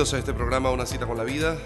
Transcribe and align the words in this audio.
a 0.00 0.18
este 0.18 0.32
programa 0.32 0.70
Una 0.70 0.86
cita 0.86 1.06
con 1.06 1.18
la 1.18 1.24
vida. 1.24 1.58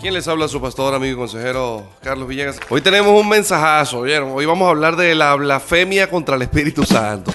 ¿Quién 0.00 0.14
les 0.14 0.26
habla? 0.28 0.48
Su 0.48 0.62
pastor, 0.62 0.94
amigo 0.94 1.12
y 1.12 1.16
consejero 1.16 1.86
Carlos 2.02 2.26
Villegas. 2.26 2.58
Hoy 2.70 2.80
tenemos 2.80 3.20
un 3.20 3.28
mensajazo, 3.28 4.00
¿vieron? 4.00 4.30
Hoy 4.32 4.46
vamos 4.46 4.66
a 4.66 4.70
hablar 4.70 4.96
de 4.96 5.14
la 5.14 5.34
blasfemia 5.34 6.08
contra 6.08 6.36
el 6.36 6.42
Espíritu 6.42 6.84
Santo. 6.84 7.30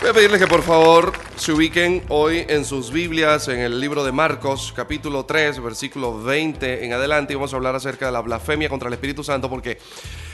Voy 0.00 0.10
a 0.10 0.12
pedirles 0.12 0.40
que 0.40 0.46
por 0.46 0.62
favor 0.62 1.12
se 1.34 1.50
ubiquen 1.50 2.04
hoy 2.08 2.44
en 2.48 2.64
sus 2.64 2.92
Biblias 2.92 3.48
en 3.48 3.58
el 3.58 3.80
libro 3.80 4.04
de 4.04 4.12
Marcos, 4.12 4.72
capítulo 4.74 5.24
3, 5.24 5.60
versículo 5.60 6.22
20 6.22 6.84
en 6.84 6.92
adelante. 6.92 7.32
Y 7.32 7.36
vamos 7.36 7.52
a 7.52 7.56
hablar 7.56 7.74
acerca 7.74 8.06
de 8.06 8.12
la 8.12 8.20
blasfemia 8.20 8.68
contra 8.68 8.86
el 8.86 8.94
Espíritu 8.94 9.24
Santo 9.24 9.50
porque, 9.50 9.78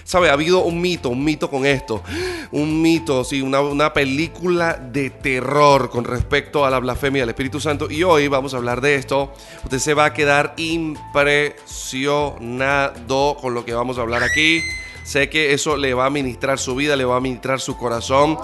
¿sabe? 0.04 0.28
Ha 0.28 0.34
habido 0.34 0.64
un 0.64 0.82
mito, 0.82 1.08
un 1.08 1.24
mito 1.24 1.48
con 1.48 1.64
esto. 1.64 2.02
Un 2.50 2.82
mito, 2.82 3.24
sí, 3.24 3.40
una, 3.40 3.62
una 3.62 3.94
película 3.94 4.74
de 4.74 5.08
terror 5.08 5.88
con 5.88 6.04
respecto 6.04 6.66
a 6.66 6.70
la 6.70 6.78
blasfemia 6.78 7.22
del 7.22 7.30
Espíritu 7.30 7.58
Santo. 7.58 7.90
Y 7.90 8.02
hoy 8.02 8.28
vamos 8.28 8.52
a 8.52 8.58
hablar 8.58 8.82
de 8.82 8.96
esto. 8.96 9.32
Usted 9.62 9.78
se 9.78 9.94
va 9.94 10.04
a 10.04 10.12
quedar 10.12 10.52
impresionado 10.58 13.38
con 13.40 13.54
lo 13.54 13.64
que 13.64 13.72
vamos 13.72 13.96
a 13.96 14.02
hablar 14.02 14.22
aquí. 14.22 14.60
Sé 15.04 15.30
que 15.30 15.54
eso 15.54 15.78
le 15.78 15.94
va 15.94 16.04
a 16.04 16.10
ministrar 16.10 16.58
su 16.58 16.74
vida, 16.74 16.96
le 16.96 17.06
va 17.06 17.16
a 17.16 17.20
ministrar 17.20 17.60
su 17.60 17.78
corazón. 17.78 18.36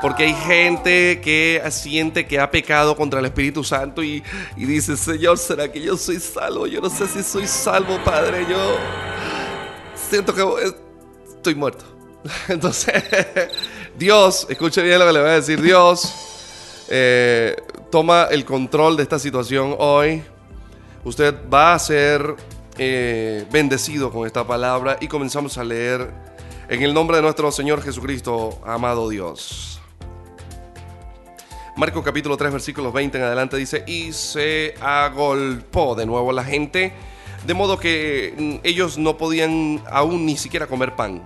Porque 0.00 0.24
hay 0.24 0.34
gente 0.34 1.20
que 1.20 1.62
siente 1.70 2.26
que 2.26 2.40
ha 2.40 2.50
pecado 2.50 2.96
contra 2.96 3.20
el 3.20 3.26
Espíritu 3.26 3.62
Santo 3.62 4.02
y, 4.02 4.22
y 4.56 4.64
dice, 4.64 4.96
Señor, 4.96 5.36
¿será 5.36 5.70
que 5.70 5.80
yo 5.80 5.96
soy 5.96 6.18
salvo? 6.18 6.66
Yo 6.66 6.80
no 6.80 6.88
sé 6.88 7.06
si 7.06 7.22
soy 7.22 7.46
salvo, 7.46 8.02
Padre. 8.02 8.46
Yo 8.48 8.76
siento 9.94 10.34
que 10.34 10.74
estoy 11.28 11.54
muerto. 11.54 11.84
Entonces, 12.48 13.02
Dios, 13.98 14.46
escuche 14.48 14.82
bien 14.82 14.98
lo 14.98 15.06
que 15.06 15.12
le 15.12 15.20
voy 15.20 15.30
a 15.30 15.34
decir, 15.34 15.60
Dios 15.60 16.14
eh, 16.88 17.56
toma 17.90 18.24
el 18.30 18.44
control 18.44 18.96
de 18.96 19.02
esta 19.02 19.18
situación 19.18 19.74
hoy. 19.78 20.22
Usted 21.04 21.34
va 21.52 21.74
a 21.74 21.78
ser 21.78 22.36
eh, 22.78 23.46
bendecido 23.50 24.10
con 24.10 24.26
esta 24.26 24.46
palabra 24.46 24.98
y 25.00 25.08
comenzamos 25.08 25.56
a 25.58 25.64
leer 25.64 26.10
en 26.68 26.82
el 26.82 26.94
nombre 26.94 27.16
de 27.16 27.22
nuestro 27.22 27.50
Señor 27.50 27.82
Jesucristo, 27.82 28.60
amado 28.64 29.08
Dios. 29.08 29.79
Marcos 31.80 32.04
capítulo 32.04 32.36
3 32.36 32.52
versículos 32.52 32.92
20 32.92 33.16
en 33.16 33.24
adelante 33.24 33.56
dice, 33.56 33.84
y 33.86 34.12
se 34.12 34.74
agolpó 34.82 35.94
de 35.94 36.04
nuevo 36.04 36.30
la 36.30 36.44
gente, 36.44 36.92
de 37.46 37.54
modo 37.54 37.78
que 37.78 38.34
mm, 38.36 38.56
ellos 38.64 38.98
no 38.98 39.16
podían 39.16 39.82
aún 39.90 40.26
ni 40.26 40.36
siquiera 40.36 40.66
comer 40.66 40.94
pan. 40.94 41.24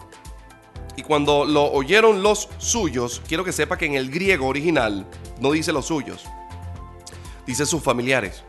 Y 0.94 1.02
cuando 1.02 1.44
lo 1.44 1.64
oyeron 1.72 2.22
los 2.22 2.48
suyos, 2.58 3.20
quiero 3.26 3.42
que 3.42 3.50
sepa 3.50 3.76
que 3.76 3.86
en 3.86 3.94
el 3.94 4.12
griego 4.12 4.46
original 4.46 5.04
no 5.40 5.50
dice 5.50 5.72
los 5.72 5.86
suyos, 5.86 6.24
dice 7.48 7.66
sus 7.66 7.82
familiares. 7.82 8.44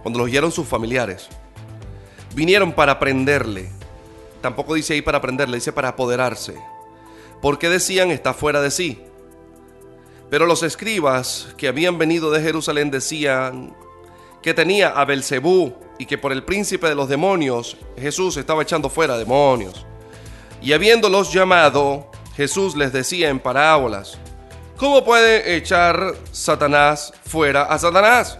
Cuando 0.00 0.18
lo 0.18 0.24
oyeron 0.24 0.52
sus 0.52 0.66
familiares, 0.66 1.28
vinieron 2.34 2.72
para 2.72 2.98
prenderle. 2.98 3.68
Tampoco 4.40 4.72
dice 4.72 4.94
ahí 4.94 5.02
para 5.02 5.20
prenderle, 5.20 5.58
dice 5.58 5.74
para 5.74 5.88
apoderarse. 5.88 6.54
Porque 7.42 7.68
decían 7.68 8.10
está 8.10 8.32
fuera 8.32 8.62
de 8.62 8.70
sí. 8.70 9.09
Pero 10.30 10.46
los 10.46 10.62
escribas 10.62 11.48
que 11.56 11.68
habían 11.68 11.98
venido 11.98 12.30
de 12.30 12.40
Jerusalén 12.40 12.90
decían 12.90 13.76
que 14.42 14.54
tenía 14.54 14.88
a 14.90 15.04
Belcebú 15.04 15.74
y 15.98 16.06
que 16.06 16.16
por 16.16 16.32
el 16.32 16.44
príncipe 16.44 16.88
de 16.88 16.94
los 16.94 17.08
demonios 17.08 17.76
Jesús 17.98 18.36
estaba 18.36 18.62
echando 18.62 18.88
fuera 18.88 19.18
demonios. 19.18 19.84
Y 20.62 20.72
habiéndolos 20.72 21.32
llamado, 21.32 22.10
Jesús 22.36 22.76
les 22.76 22.92
decía 22.92 23.28
en 23.28 23.40
parábolas: 23.40 24.18
¿Cómo 24.76 25.04
puede 25.04 25.56
echar 25.56 26.14
Satanás 26.32 27.12
fuera 27.26 27.64
a 27.64 27.78
Satanás? 27.78 28.39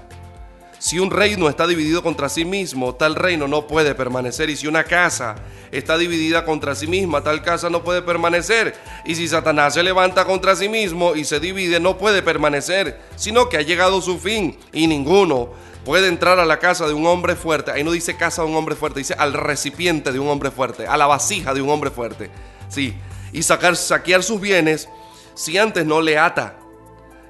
Si 0.80 0.98
un 0.98 1.10
reino 1.10 1.50
está 1.50 1.66
dividido 1.66 2.02
contra 2.02 2.30
sí 2.30 2.46
mismo, 2.46 2.94
tal 2.94 3.14
reino 3.14 3.46
no 3.46 3.66
puede 3.66 3.94
permanecer. 3.94 4.48
Y 4.48 4.56
si 4.56 4.66
una 4.66 4.84
casa 4.84 5.34
está 5.70 5.98
dividida 5.98 6.46
contra 6.46 6.74
sí 6.74 6.86
misma, 6.86 7.22
tal 7.22 7.42
casa 7.42 7.68
no 7.68 7.84
puede 7.84 8.00
permanecer. 8.00 8.74
Y 9.04 9.14
si 9.14 9.28
Satanás 9.28 9.74
se 9.74 9.82
levanta 9.82 10.24
contra 10.24 10.56
sí 10.56 10.70
mismo 10.70 11.14
y 11.14 11.26
se 11.26 11.38
divide, 11.38 11.80
no 11.80 11.98
puede 11.98 12.22
permanecer, 12.22 12.98
sino 13.14 13.50
que 13.50 13.58
ha 13.58 13.62
llegado 13.62 14.00
su 14.00 14.18
fin 14.18 14.58
y 14.72 14.86
ninguno 14.86 15.50
puede 15.84 16.08
entrar 16.08 16.40
a 16.40 16.46
la 16.46 16.58
casa 16.58 16.88
de 16.88 16.94
un 16.94 17.06
hombre 17.06 17.36
fuerte. 17.36 17.70
Ahí 17.70 17.84
no 17.84 17.92
dice 17.92 18.16
casa 18.16 18.40
de 18.40 18.48
un 18.48 18.56
hombre 18.56 18.74
fuerte, 18.74 19.00
dice 19.00 19.14
al 19.18 19.34
recipiente 19.34 20.12
de 20.12 20.18
un 20.18 20.28
hombre 20.28 20.50
fuerte, 20.50 20.86
a 20.86 20.96
la 20.96 21.06
vasija 21.06 21.52
de 21.52 21.60
un 21.60 21.68
hombre 21.68 21.90
fuerte. 21.90 22.30
Sí, 22.70 22.94
y 23.34 23.42
saquear 23.42 24.22
sus 24.22 24.40
bienes 24.40 24.88
si 25.34 25.58
antes 25.58 25.84
no 25.84 26.00
le 26.00 26.16
ata. 26.16 26.56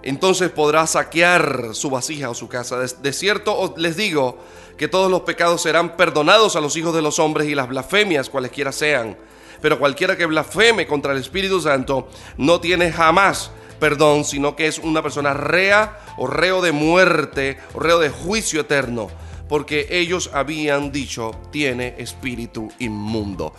Entonces 0.03 0.51
podrá 0.51 0.87
saquear 0.87 1.71
su 1.73 1.91
vasija 1.91 2.31
o 2.31 2.35
su 2.35 2.49
casa. 2.49 2.79
De, 2.79 3.13
cierto 3.13 3.75
les 3.77 3.97
digo 3.97 4.39
que 4.77 4.89
todos 4.89 5.11
los 5.11 5.23
pecados 5.23 5.63
serán 5.63 5.97
perdonados 5.97 6.57
a 6.57 6.61
los 6.61 6.77
hijos 6.77 6.95
de 6.95 7.03
los 7.03 7.19
hombres 7.19 7.49
y 7.49 7.55
las 7.55 7.69
blasfemias 7.69 8.31
cualesquiera 8.31 8.73
sean. 8.73 9.17
Pero 9.61 9.79
cualquiera 9.79 10.17
que 10.17 10.25
blasfeme 10.25 10.87
contra 10.87 11.13
el 11.13 11.19
Espíritu 11.19 11.61
Santo 11.61 12.09
no 12.39 12.61
tiene 12.61 12.91
jamás 12.91 13.51
perdón, 13.81 14.25
sino 14.25 14.55
que 14.55 14.67
es 14.67 14.79
una 14.79 15.03
persona 15.03 15.33
rea 15.35 15.99
o 16.19 16.27
reo 16.27 16.61
de 16.61 16.71
muerte 16.71 17.59
o 17.73 17.81
reo 17.81 17.99
de 17.99 18.11
juicio 18.11 18.61
eterno, 18.61 19.09
porque 19.49 19.89
ellos 19.91 20.31
habían 20.33 20.93
dicho, 20.93 21.33
tiene 21.51 21.95
espíritu 21.99 22.69
inmundo. 22.79 23.53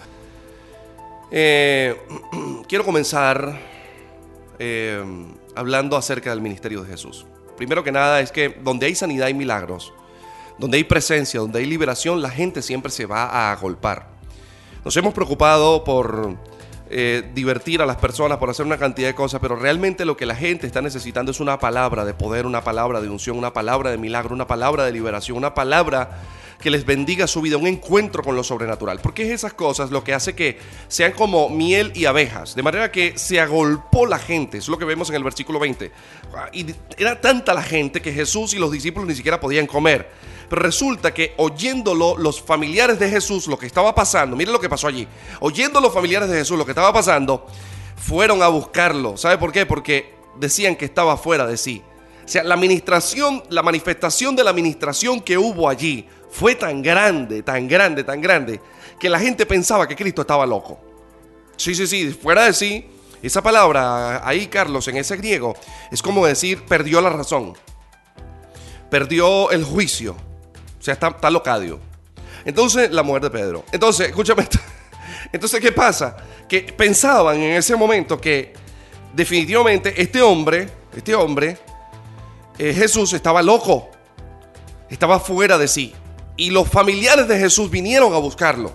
Eh, 1.32 2.00
quiero 2.70 2.86
comenzar 2.86 3.60
eh, 4.60 5.04
hablando 5.56 5.98
acerca 5.98 6.30
del 6.30 6.42
ministerio 6.42 6.84
de 6.84 6.90
Jesús. 6.90 7.26
Primero 7.58 7.84
que 7.84 7.92
nada 7.92 8.22
es 8.22 8.32
que 8.32 8.50
donde 8.50 8.86
hay 8.86 8.96
sanidad 8.96 9.28
y 9.28 9.34
milagros, 9.34 9.94
donde 10.58 10.78
hay 10.78 10.84
presencia, 10.84 11.40
donde 11.40 11.60
hay 11.60 11.66
liberación, 11.66 12.22
la 12.22 12.30
gente 12.30 12.62
siempre 12.62 12.92
se 12.92 13.06
va 13.06 13.26
a 13.26 13.52
agolpar. 13.52 14.08
Nos 14.84 14.96
hemos 14.98 15.14
preocupado 15.14 15.84
por 15.84 16.38
eh, 16.90 17.30
divertir 17.34 17.82
a 17.82 17.86
las 17.86 17.98
personas, 17.98 18.38
por 18.38 18.50
hacer 18.50 18.66
una 18.66 18.78
cantidad 18.78 19.08
de 19.08 19.16
cosas, 19.16 19.40
pero 19.40 19.56
realmente 19.56 20.06
lo 20.06 20.18
que 20.18 20.26
la 20.26 20.36
gente 20.36 20.68
está 20.68 20.82
necesitando 20.82 21.32
es 21.32 21.40
una 21.40 21.60
palabra 21.60 22.04
de 22.04 22.14
poder, 22.14 22.46
una 22.46 22.64
palabra 22.64 23.00
de 23.00 23.10
unción, 23.10 23.38
una 23.38 23.54
palabra 23.54 23.92
de 23.92 23.98
milagro, 23.98 24.34
una 24.34 24.48
palabra 24.48 24.84
de 24.84 24.92
liberación, 24.92 25.38
una 25.38 25.54
palabra 25.54 26.20
que 26.62 26.72
les 26.72 26.86
bendiga 26.86 27.28
su 27.28 27.42
vida, 27.42 27.58
un 27.58 27.68
encuentro 27.68 28.24
con 28.24 28.36
lo 28.36 28.44
sobrenatural. 28.44 29.00
Porque 29.02 29.24
es 29.24 29.32
esas 29.32 29.54
cosas 29.54 29.92
lo 29.92 30.04
que 30.04 30.14
hace 30.14 30.34
que 30.34 30.58
sean 30.88 31.12
como 31.12 31.50
miel 31.50 31.92
y 31.94 32.06
abejas. 32.06 32.56
De 32.56 32.64
manera 32.64 32.92
que 32.92 33.18
se 33.18 33.42
agolpó 33.42 34.06
la 34.06 34.20
gente. 34.20 34.60
Es 34.60 34.70
lo 34.70 34.78
que 34.78 34.86
vemos 34.86 35.10
en 35.10 35.18
el 35.18 35.24
versículo 35.24 35.60
20. 35.60 35.92
Y 36.54 36.66
era 36.98 37.20
tanta 37.20 37.54
la 37.54 37.64
gente 37.64 38.02
que 38.02 38.14
Jesús 38.14 38.54
y 38.54 38.60
los 38.60 38.72
discípulos 38.72 39.10
ni 39.10 39.16
siquiera 39.16 39.42
podían 39.42 39.68
comer. 39.68 40.10
Pero 40.50 40.62
resulta 40.62 41.14
que 41.14 41.34
oyéndolo 41.38 42.18
los 42.18 42.42
familiares 42.42 43.00
de 43.00 43.10
Jesús 43.10 43.48
lo 43.48 43.58
que 43.58 43.66
estaba 43.66 43.96
pasando, 43.96 44.36
miren 44.36 44.54
lo 44.54 44.60
que 44.60 44.70
pasó 44.70 44.88
allí, 44.88 45.08
oyendo 45.40 45.80
los 45.82 45.94
familiares 45.94 46.30
de 46.30 46.38
Jesús 46.38 46.58
lo 46.58 46.66
que 46.66 46.72
estaba 46.72 46.94
pasando, 46.94 47.48
fueron 47.96 48.44
a 48.44 48.48
buscarlo. 48.48 49.18
¿Sabe 49.18 49.38
por 49.38 49.52
qué? 49.52 49.66
Porque 49.66 50.14
decían 50.38 50.76
que 50.76 50.86
estaba 50.86 51.18
fuera 51.18 51.48
de 51.48 51.58
sí. 51.58 51.82
O 52.26 52.28
sea, 52.28 52.44
la 52.44 52.56
administración, 52.56 53.44
la 53.50 53.64
manifestación 53.64 54.36
de 54.36 54.44
la 54.44 54.52
administración 54.52 55.22
que 55.22 55.38
hubo 55.38 55.68
allí 55.68 56.08
fue 56.32 56.56
tan 56.56 56.82
grande, 56.82 57.44
tan 57.44 57.68
grande, 57.68 58.04
tan 58.04 58.22
grande, 58.22 58.60
que 59.00 59.10
la 59.10 59.20
gente 59.20 59.46
pensaba 59.46 59.88
que 59.88 59.96
Cristo 59.96 60.22
estaba 60.22 60.46
loco. 60.46 60.80
Sí, 61.58 61.76
sí, 61.76 61.86
sí, 61.86 62.12
fuera 62.12 62.46
de 62.46 62.54
sí. 62.54 62.88
Esa 63.22 63.44
palabra 63.44 64.28
ahí, 64.28 64.48
Carlos, 64.48 64.88
en 64.88 64.98
ese 64.98 65.16
griego, 65.16 65.56
es 65.92 66.02
como 66.02 66.26
decir, 66.26 66.66
perdió 66.66 67.02
la 67.02 67.12
razón. 67.12 67.54
Perdió 68.90 69.52
el 69.52 69.64
juicio 69.64 70.16
o 70.82 70.84
sea, 70.84 70.96
está, 70.96 71.10
está 71.10 71.30
locadio. 71.30 71.80
Entonces, 72.44 72.90
la 72.90 73.04
muerte 73.04 73.30
de 73.30 73.40
Pedro. 73.40 73.64
Entonces, 73.72 74.08
escúchame. 74.08 74.48
Entonces, 75.32 75.62
¿qué 75.62 75.72
pasa? 75.72 76.18
Que 76.50 76.62
pensaban 76.62 77.38
en 77.38 77.52
ese 77.52 77.76
momento 77.76 78.20
que 78.20 78.52
definitivamente 79.14 80.02
este 80.02 80.24
hombre, 80.24 80.68
este 80.96 81.14
hombre, 81.14 81.60
eh, 82.58 82.74
Jesús 82.74 83.14
estaba 83.14 83.44
loco. 83.44 83.92
Estaba 84.90 85.20
fuera 85.20 85.60
de 85.60 85.68
sí. 85.68 85.94
Y 86.42 86.50
los 86.50 86.68
familiares 86.68 87.28
de 87.28 87.38
Jesús 87.38 87.70
vinieron 87.70 88.16
a 88.16 88.18
buscarlo. 88.18 88.74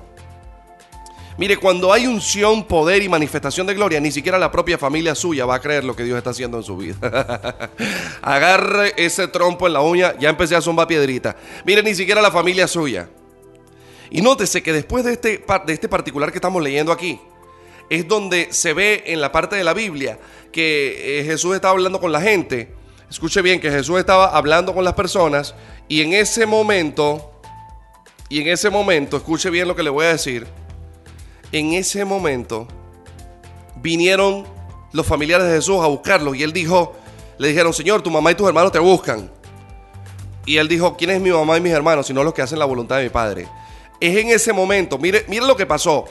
Mire, 1.36 1.56
cuando 1.56 1.92
hay 1.92 2.06
unción, 2.06 2.62
poder 2.62 3.02
y 3.02 3.08
manifestación 3.08 3.66
de 3.66 3.74
gloria, 3.74 3.98
ni 3.98 4.12
siquiera 4.12 4.38
la 4.38 4.52
propia 4.52 4.78
familia 4.78 5.16
suya 5.16 5.46
va 5.46 5.56
a 5.56 5.60
creer 5.60 5.82
lo 5.82 5.96
que 5.96 6.04
Dios 6.04 6.16
está 6.16 6.30
haciendo 6.30 6.58
en 6.58 6.62
su 6.62 6.76
vida. 6.76 6.96
Agarre 8.22 8.94
ese 8.96 9.26
trompo 9.26 9.66
en 9.66 9.72
la 9.72 9.80
uña, 9.80 10.14
ya 10.16 10.28
empecé 10.28 10.54
a 10.54 10.60
zumbar 10.60 10.86
piedrita. 10.86 11.34
Mire, 11.64 11.82
ni 11.82 11.96
siquiera 11.96 12.22
la 12.22 12.30
familia 12.30 12.68
suya. 12.68 13.08
Y 14.10 14.20
nótese 14.20 14.62
que 14.62 14.72
después 14.72 15.02
de 15.02 15.14
este, 15.14 15.44
de 15.66 15.72
este 15.72 15.88
particular 15.88 16.30
que 16.30 16.38
estamos 16.38 16.62
leyendo 16.62 16.92
aquí, 16.92 17.18
es 17.90 18.06
donde 18.06 18.52
se 18.52 18.74
ve 18.74 19.02
en 19.06 19.20
la 19.20 19.32
parte 19.32 19.56
de 19.56 19.64
la 19.64 19.74
Biblia 19.74 20.20
que 20.52 21.18
eh, 21.18 21.24
Jesús 21.24 21.56
estaba 21.56 21.72
hablando 21.72 21.98
con 21.98 22.12
la 22.12 22.20
gente. 22.20 22.72
Escuche 23.10 23.42
bien 23.42 23.60
que 23.60 23.72
Jesús 23.72 23.98
estaba 23.98 24.36
hablando 24.36 24.72
con 24.72 24.84
las 24.84 24.94
personas 24.94 25.56
y 25.88 26.02
en 26.02 26.12
ese 26.12 26.46
momento, 26.46 27.35
y 28.28 28.40
en 28.40 28.48
ese 28.48 28.70
momento, 28.70 29.16
escuche 29.16 29.50
bien 29.50 29.68
lo 29.68 29.76
que 29.76 29.82
le 29.82 29.90
voy 29.90 30.06
a 30.06 30.10
decir 30.10 30.46
en 31.52 31.72
ese 31.72 32.04
momento 32.04 32.66
vinieron 33.76 34.44
los 34.92 35.06
familiares 35.06 35.46
de 35.46 35.54
Jesús 35.54 35.82
a 35.82 35.86
buscarlo 35.86 36.34
y 36.34 36.42
él 36.42 36.52
dijo, 36.52 36.94
le 37.38 37.48
dijeron, 37.48 37.72
Señor, 37.72 38.02
tu 38.02 38.10
mamá 38.10 38.30
y 38.32 38.34
tus 38.34 38.48
hermanos 38.48 38.72
te 38.72 38.78
buscan. 38.78 39.30
Y 40.44 40.56
él 40.58 40.68
dijo, 40.68 40.96
¿quién 40.96 41.10
es 41.10 41.20
mi 41.20 41.30
mamá 41.30 41.56
y 41.56 41.60
mis 41.60 41.72
hermanos? 41.72 42.06
Sino 42.06 42.22
los 42.22 42.32
que 42.32 42.42
hacen 42.42 42.58
la 42.58 42.64
voluntad 42.64 42.98
de 42.98 43.04
mi 43.04 43.10
Padre. 43.10 43.48
Es 44.00 44.16
en 44.16 44.28
ese 44.28 44.52
momento, 44.52 44.98
mire, 44.98 45.24
mire 45.28 45.46
lo 45.46 45.56
que 45.56 45.66
pasó. 45.66 46.04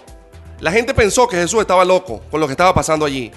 La 0.59 0.71
gente 0.71 0.93
pensó 0.93 1.27
que 1.27 1.37
Jesús 1.37 1.61
estaba 1.61 1.85
loco 1.85 2.21
con 2.29 2.39
lo 2.39 2.47
que 2.47 2.53
estaba 2.53 2.73
pasando 2.73 3.05
allí. 3.05 3.31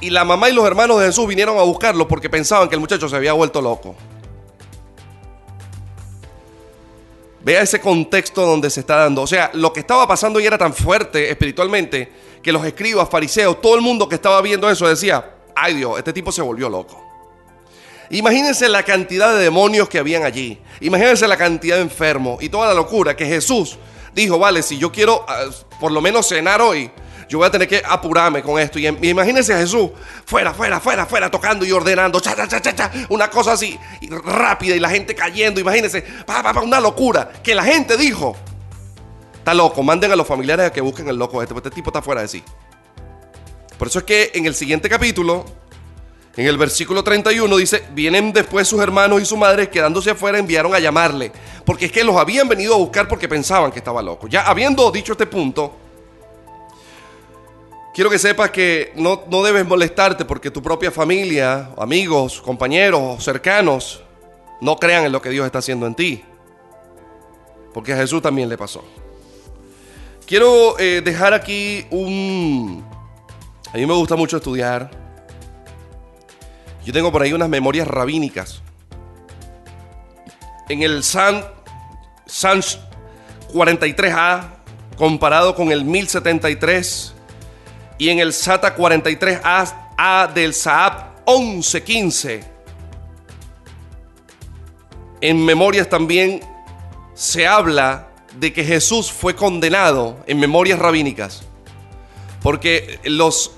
Y 0.00 0.10
la 0.10 0.24
mamá 0.24 0.48
y 0.48 0.54
los 0.54 0.66
hermanos 0.66 1.00
de 1.00 1.06
Jesús 1.06 1.26
vinieron 1.26 1.58
a 1.58 1.62
buscarlo 1.62 2.08
porque 2.08 2.30
pensaban 2.30 2.68
que 2.68 2.74
el 2.74 2.80
muchacho 2.80 3.08
se 3.08 3.16
había 3.16 3.34
vuelto 3.34 3.60
loco. 3.60 3.94
Vea 7.42 7.62
ese 7.62 7.80
contexto 7.80 8.44
donde 8.44 8.68
se 8.68 8.80
está 8.80 8.96
dando. 8.96 9.22
O 9.22 9.26
sea, 9.26 9.50
lo 9.54 9.72
que 9.72 9.80
estaba 9.80 10.06
pasando 10.06 10.40
y 10.40 10.46
era 10.46 10.58
tan 10.58 10.74
fuerte 10.74 11.30
espiritualmente 11.30 12.12
que 12.42 12.52
los 12.52 12.64
escribas, 12.64 13.08
fariseos, 13.08 13.60
todo 13.60 13.74
el 13.74 13.80
mundo 13.80 14.08
que 14.08 14.14
estaba 14.16 14.40
viendo 14.42 14.68
eso 14.68 14.86
decía, 14.86 15.36
ay 15.54 15.74
Dios, 15.74 15.98
este 15.98 16.12
tipo 16.12 16.32
se 16.32 16.42
volvió 16.42 16.68
loco. 16.68 17.02
Imagínense 18.10 18.68
la 18.68 18.82
cantidad 18.82 19.32
de 19.32 19.44
demonios 19.44 19.88
que 19.88 19.98
habían 19.98 20.24
allí. 20.24 20.58
Imagínense 20.80 21.28
la 21.28 21.36
cantidad 21.36 21.76
de 21.76 21.82
enfermos 21.82 22.42
y 22.42 22.48
toda 22.48 22.68
la 22.68 22.74
locura 22.74 23.16
que 23.16 23.24
Jesús 23.24 23.78
dijo, 24.14 24.38
vale, 24.38 24.62
si 24.62 24.78
yo 24.78 24.90
quiero 24.90 25.24
ah, 25.28 25.44
por 25.78 25.92
lo 25.92 26.00
menos 26.00 26.28
cenar 26.28 26.60
hoy, 26.60 26.90
yo 27.30 27.38
voy 27.38 27.46
a 27.46 27.50
tener 27.50 27.68
que 27.68 27.80
apurarme 27.86 28.42
con 28.42 28.58
esto. 28.58 28.80
Y, 28.80 28.88
imagínense 28.88 29.54
a 29.54 29.58
Jesús, 29.58 29.90
fuera, 30.26 30.52
fuera, 30.52 30.80
fuera, 30.80 31.06
fuera, 31.06 31.30
tocando 31.30 31.64
y 31.64 31.70
ordenando, 31.70 32.18
cha, 32.18 32.34
cha, 32.34 32.60
cha, 32.60 32.74
cha, 32.74 32.90
una 33.08 33.30
cosa 33.30 33.52
así, 33.52 33.78
rápida 34.24 34.74
y 34.74 34.80
la 34.80 34.90
gente 34.90 35.14
cayendo. 35.14 35.60
Imagínense, 35.60 36.02
pa, 36.26 36.42
pa, 36.42 36.60
una 36.60 36.80
locura 36.80 37.30
que 37.40 37.54
la 37.54 37.62
gente 37.62 37.96
dijo, 37.96 38.36
está 39.32 39.54
loco, 39.54 39.80
manden 39.84 40.10
a 40.10 40.16
los 40.16 40.26
familiares 40.26 40.66
a 40.66 40.72
que 40.72 40.80
busquen 40.80 41.08
el 41.08 41.16
loco 41.16 41.40
este, 41.40 41.54
porque 41.54 41.68
este 41.68 41.76
tipo 41.76 41.90
está 41.90 42.02
fuera 42.02 42.20
de 42.20 42.26
sí. 42.26 42.42
Por 43.78 43.86
eso 43.86 44.00
es 44.00 44.04
que 44.04 44.32
en 44.34 44.46
el 44.46 44.56
siguiente 44.56 44.88
capítulo, 44.88 45.44
en 46.36 46.48
el 46.48 46.58
versículo 46.58 47.04
31 47.04 47.56
dice, 47.58 47.84
vienen 47.92 48.32
después 48.32 48.66
sus 48.66 48.80
hermanos 48.80 49.22
y 49.22 49.24
su 49.24 49.36
madre 49.36 49.70
quedándose 49.70 50.10
afuera 50.10 50.36
enviaron 50.36 50.74
a 50.74 50.80
llamarle, 50.80 51.30
porque 51.64 51.84
es 51.86 51.92
que 51.92 52.02
los 52.02 52.16
habían 52.16 52.48
venido 52.48 52.74
a 52.74 52.78
buscar 52.78 53.06
porque 53.06 53.28
pensaban 53.28 53.70
que 53.70 53.78
estaba 53.78 54.02
loco. 54.02 54.26
Ya 54.26 54.42
habiendo 54.42 54.90
dicho 54.90 55.12
este 55.12 55.26
punto, 55.26 55.89
quiero 58.00 58.08
que 58.08 58.18
sepas 58.18 58.50
que 58.50 58.94
no, 58.96 59.24
no 59.28 59.42
debes 59.42 59.66
molestarte 59.66 60.24
porque 60.24 60.50
tu 60.50 60.62
propia 60.62 60.90
familia, 60.90 61.68
amigos, 61.76 62.40
compañeros, 62.40 63.22
cercanos, 63.22 64.02
no 64.62 64.76
crean 64.76 65.04
en 65.04 65.12
lo 65.12 65.20
que 65.20 65.28
Dios 65.28 65.44
está 65.44 65.58
haciendo 65.58 65.86
en 65.86 65.94
ti. 65.94 66.24
Porque 67.74 67.92
a 67.92 67.98
Jesús 67.98 68.22
también 68.22 68.48
le 68.48 68.56
pasó. 68.56 68.82
Quiero 70.24 70.78
eh, 70.78 71.02
dejar 71.04 71.34
aquí 71.34 71.84
un... 71.90 72.82
A 73.70 73.76
mí 73.76 73.84
me 73.84 73.92
gusta 73.92 74.16
mucho 74.16 74.38
estudiar 74.38 74.90
yo 76.86 76.94
tengo 76.94 77.12
por 77.12 77.20
ahí 77.20 77.34
unas 77.34 77.50
memorias 77.50 77.86
rabínicas. 77.86 78.62
En 80.70 80.82
el 80.82 81.04
San, 81.04 81.44
San 82.24 82.62
43A, 83.52 84.54
comparado 84.96 85.54
con 85.54 85.70
el 85.70 85.84
1073, 85.84 87.14
y 88.00 88.08
en 88.08 88.18
el 88.18 88.32
SATA 88.32 88.74
43A 88.74 90.32
del 90.32 90.54
Saab 90.54 91.20
1115. 91.28 92.42
En 95.20 95.44
memorias 95.44 95.86
también 95.86 96.40
se 97.12 97.46
habla 97.46 98.08
de 98.38 98.54
que 98.54 98.64
Jesús 98.64 99.12
fue 99.12 99.36
condenado 99.36 100.16
en 100.26 100.40
memorias 100.40 100.78
rabínicas, 100.78 101.42
porque 102.42 102.98
los 103.04 103.52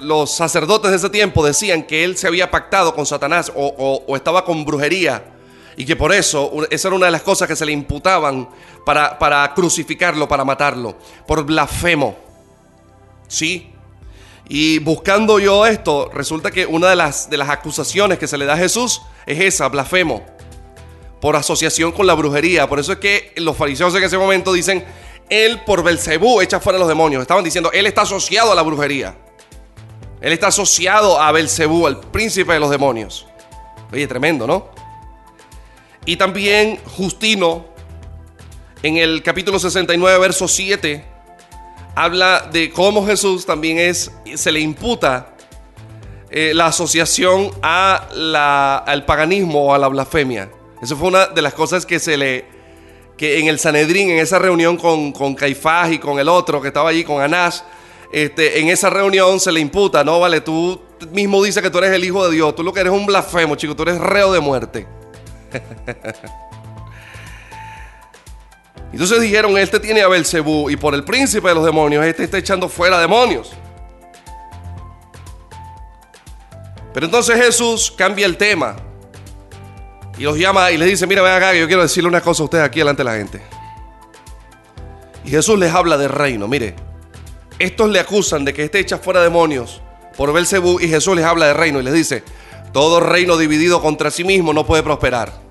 los 0.00 0.30
sacerdotes 0.30 0.90
de 0.90 0.96
ese 0.96 1.10
tiempo 1.10 1.44
decían 1.44 1.82
que 1.82 2.04
él 2.04 2.16
se 2.16 2.26
había 2.26 2.50
pactado 2.50 2.94
con 2.94 3.04
Satanás 3.04 3.52
o, 3.54 4.16
estaba 4.16 4.44
con 4.46 4.64
brujería 4.64 5.24
y 5.76 5.84
que 5.84 5.96
por 5.96 6.12
eso 6.12 6.50
esa 6.70 6.88
era 6.88 6.96
una 6.96 7.06
de 7.06 7.12
las 7.12 7.22
cosas 7.22 7.48
que 7.48 7.56
se 7.56 7.66
le 7.66 7.72
imputaban 7.72 8.48
para, 8.86 9.18
para 9.18 9.52
crucificarlo, 9.52 10.26
para 10.26 10.44
matarlo, 10.44 10.96
por 11.26 11.44
blasfemo. 11.44 12.16
¿Sí? 13.28 13.73
Y 14.48 14.78
buscando 14.80 15.38
yo 15.38 15.64
esto, 15.66 16.10
resulta 16.12 16.50
que 16.50 16.66
una 16.66 16.90
de 16.90 16.96
las, 16.96 17.30
de 17.30 17.38
las 17.38 17.48
acusaciones 17.48 18.18
que 18.18 18.28
se 18.28 18.36
le 18.36 18.44
da 18.44 18.54
a 18.54 18.58
Jesús 18.58 19.00
es 19.26 19.40
esa, 19.40 19.68
blasfemo, 19.68 20.24
por 21.20 21.36
asociación 21.36 21.92
con 21.92 22.06
la 22.06 22.14
brujería. 22.14 22.68
Por 22.68 22.78
eso 22.78 22.92
es 22.92 22.98
que 22.98 23.32
los 23.36 23.56
fariseos 23.56 23.94
en 23.94 24.04
ese 24.04 24.18
momento 24.18 24.52
dicen, 24.52 24.84
él 25.30 25.62
por 25.64 25.82
Belcebú 25.82 26.40
echa 26.42 26.60
fuera 26.60 26.78
los 26.78 26.88
demonios. 26.88 27.22
Estaban 27.22 27.44
diciendo, 27.44 27.70
él 27.72 27.86
está 27.86 28.02
asociado 28.02 28.52
a 28.52 28.54
la 28.54 28.62
brujería. 28.62 29.16
Él 30.20 30.32
está 30.32 30.48
asociado 30.48 31.20
a 31.20 31.32
Belcebú, 31.32 31.86
al 31.86 32.00
príncipe 32.00 32.52
de 32.52 32.60
los 32.60 32.70
demonios. 32.70 33.26
Oye, 33.92 34.06
tremendo, 34.06 34.46
¿no? 34.46 34.68
Y 36.06 36.16
también 36.16 36.78
Justino, 36.96 37.64
en 38.82 38.98
el 38.98 39.22
capítulo 39.22 39.58
69, 39.58 40.18
verso 40.18 40.48
7, 40.48 41.13
habla 41.94 42.48
de 42.52 42.70
cómo 42.70 43.06
Jesús 43.06 43.46
también 43.46 43.78
es, 43.78 44.10
se 44.34 44.52
le 44.52 44.60
imputa 44.60 45.34
eh, 46.30 46.52
la 46.54 46.66
asociación 46.66 47.50
a 47.62 48.08
la, 48.12 48.78
al 48.78 49.04
paganismo 49.04 49.66
o 49.66 49.74
a 49.74 49.78
la 49.78 49.88
blasfemia. 49.88 50.50
Eso 50.82 50.96
fue 50.96 51.08
una 51.08 51.26
de 51.26 51.42
las 51.42 51.54
cosas 51.54 51.86
que 51.86 51.98
se 51.98 52.16
le, 52.16 52.44
que 53.16 53.38
en 53.38 53.46
el 53.46 53.58
Sanedrín, 53.58 54.10
en 54.10 54.18
esa 54.18 54.38
reunión 54.38 54.76
con, 54.76 55.12
con 55.12 55.34
Caifás 55.34 55.92
y 55.92 55.98
con 55.98 56.18
el 56.18 56.28
otro 56.28 56.60
que 56.60 56.68
estaba 56.68 56.90
allí, 56.90 57.04
con 57.04 57.22
Anás, 57.22 57.64
este, 58.12 58.60
en 58.60 58.68
esa 58.68 58.90
reunión 58.90 59.40
se 59.40 59.50
le 59.50 59.60
imputa, 59.60 60.04
no, 60.04 60.20
vale, 60.20 60.40
tú 60.40 60.80
mismo 61.10 61.42
dices 61.42 61.62
que 61.62 61.70
tú 61.70 61.78
eres 61.78 61.92
el 61.92 62.04
hijo 62.04 62.26
de 62.28 62.34
Dios, 62.34 62.54
tú 62.54 62.62
lo 62.62 62.72
que 62.72 62.80
eres 62.80 62.92
un 62.92 63.06
blasfemo, 63.06 63.56
chico, 63.56 63.74
tú 63.74 63.82
eres 63.82 63.98
reo 63.98 64.32
de 64.32 64.40
muerte. 64.40 64.86
Entonces 68.94 69.20
dijeron, 69.20 69.58
este 69.58 69.80
tiene 69.80 70.02
a 70.02 70.08
Belcebú 70.08 70.70
y 70.70 70.76
por 70.76 70.94
el 70.94 71.02
príncipe 71.02 71.48
de 71.48 71.54
los 71.56 71.64
demonios, 71.64 72.04
este 72.06 72.22
está 72.22 72.38
echando 72.38 72.68
fuera 72.68 73.00
demonios. 73.00 73.50
Pero 76.92 77.06
entonces 77.06 77.34
Jesús 77.34 77.92
cambia 77.98 78.24
el 78.24 78.36
tema 78.36 78.76
y 80.16 80.22
los 80.22 80.38
llama 80.38 80.70
y 80.70 80.76
les 80.76 80.90
dice, 80.90 81.08
mira, 81.08 81.22
ven 81.22 81.32
acá, 81.32 81.52
yo 81.54 81.66
quiero 81.66 81.82
decirle 81.82 82.08
una 82.08 82.20
cosa 82.20 82.42
a 82.42 82.44
ustedes 82.44 82.64
aquí 82.64 82.78
delante 82.78 83.00
de 83.00 83.10
la 83.10 83.16
gente. 83.16 83.42
Y 85.24 85.30
Jesús 85.30 85.58
les 85.58 85.74
habla 85.74 85.98
del 85.98 86.10
reino, 86.10 86.46
mire, 86.46 86.76
estos 87.58 87.90
le 87.90 87.98
acusan 87.98 88.44
de 88.44 88.54
que 88.54 88.62
esté 88.62 88.78
hecha 88.78 88.98
fuera 88.98 89.20
demonios 89.20 89.82
por 90.16 90.32
Belcebú 90.32 90.78
y 90.78 90.86
Jesús 90.86 91.16
les 91.16 91.24
habla 91.24 91.46
de 91.46 91.54
reino 91.54 91.80
y 91.80 91.82
les 91.82 91.94
dice, 91.94 92.22
todo 92.72 93.00
reino 93.00 93.36
dividido 93.38 93.82
contra 93.82 94.12
sí 94.12 94.22
mismo 94.22 94.52
no 94.52 94.64
puede 94.64 94.84
prosperar. 94.84 95.43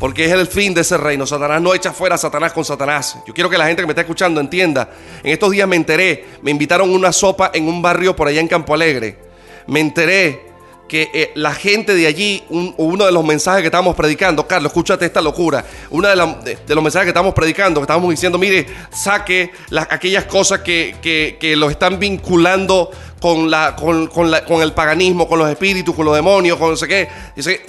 Porque 0.00 0.24
es 0.24 0.32
el 0.32 0.46
fin 0.46 0.72
de 0.72 0.80
ese 0.80 0.96
reino. 0.96 1.26
Satanás 1.26 1.60
no 1.60 1.74
echa 1.74 1.92
fuera 1.92 2.14
a 2.14 2.18
Satanás 2.18 2.54
con 2.54 2.64
Satanás. 2.64 3.18
Yo 3.26 3.34
quiero 3.34 3.50
que 3.50 3.58
la 3.58 3.66
gente 3.66 3.82
que 3.82 3.86
me 3.86 3.92
está 3.92 4.00
escuchando 4.00 4.40
entienda. 4.40 4.88
En 5.22 5.30
estos 5.30 5.50
días 5.50 5.68
me 5.68 5.76
enteré, 5.76 6.24
me 6.40 6.50
invitaron 6.50 6.88
una 6.88 7.12
sopa 7.12 7.50
en 7.52 7.68
un 7.68 7.82
barrio 7.82 8.16
por 8.16 8.26
allá 8.26 8.40
en 8.40 8.48
Campo 8.48 8.72
Alegre. 8.72 9.18
Me 9.66 9.78
enteré 9.78 10.50
que 10.88 11.10
eh, 11.12 11.32
la 11.34 11.52
gente 11.52 11.94
de 11.94 12.06
allí, 12.06 12.42
uno 12.48 13.04
de 13.04 13.12
los 13.12 13.24
mensajes 13.24 13.60
que 13.60 13.66
estábamos 13.66 13.94
predicando, 13.94 14.46
Carlos, 14.46 14.72
escúchate 14.72 15.04
esta 15.04 15.20
locura, 15.20 15.64
uno 15.90 16.08
de, 16.08 16.16
los 16.16 16.82
mensajes 16.82 17.04
que 17.04 17.10
estamos 17.10 17.32
predicando, 17.32 17.78
que 17.80 17.84
estábamos 17.84 18.10
diciendo, 18.10 18.38
mire, 18.38 18.66
saque 18.90 19.52
aquellas 19.88 20.24
cosas 20.24 20.60
que, 20.60 20.96
que, 21.00 21.36
que 21.38 21.54
los 21.54 21.70
están 21.70 22.00
vinculando 22.00 22.90
con, 23.20 23.48
la, 23.48 23.76
con, 23.76 24.08
con, 24.08 24.32
la, 24.32 24.44
con 24.44 24.62
el 24.62 24.72
paganismo, 24.72 25.28
con 25.28 25.38
los 25.38 25.48
espíritus, 25.48 25.94
con 25.94 26.06
los 26.06 26.16
demonios, 26.16 26.58
con 26.58 26.70
no 26.70 26.76
sé 26.76 26.88
qué. 26.88 27.08
Dice, 27.36 27.60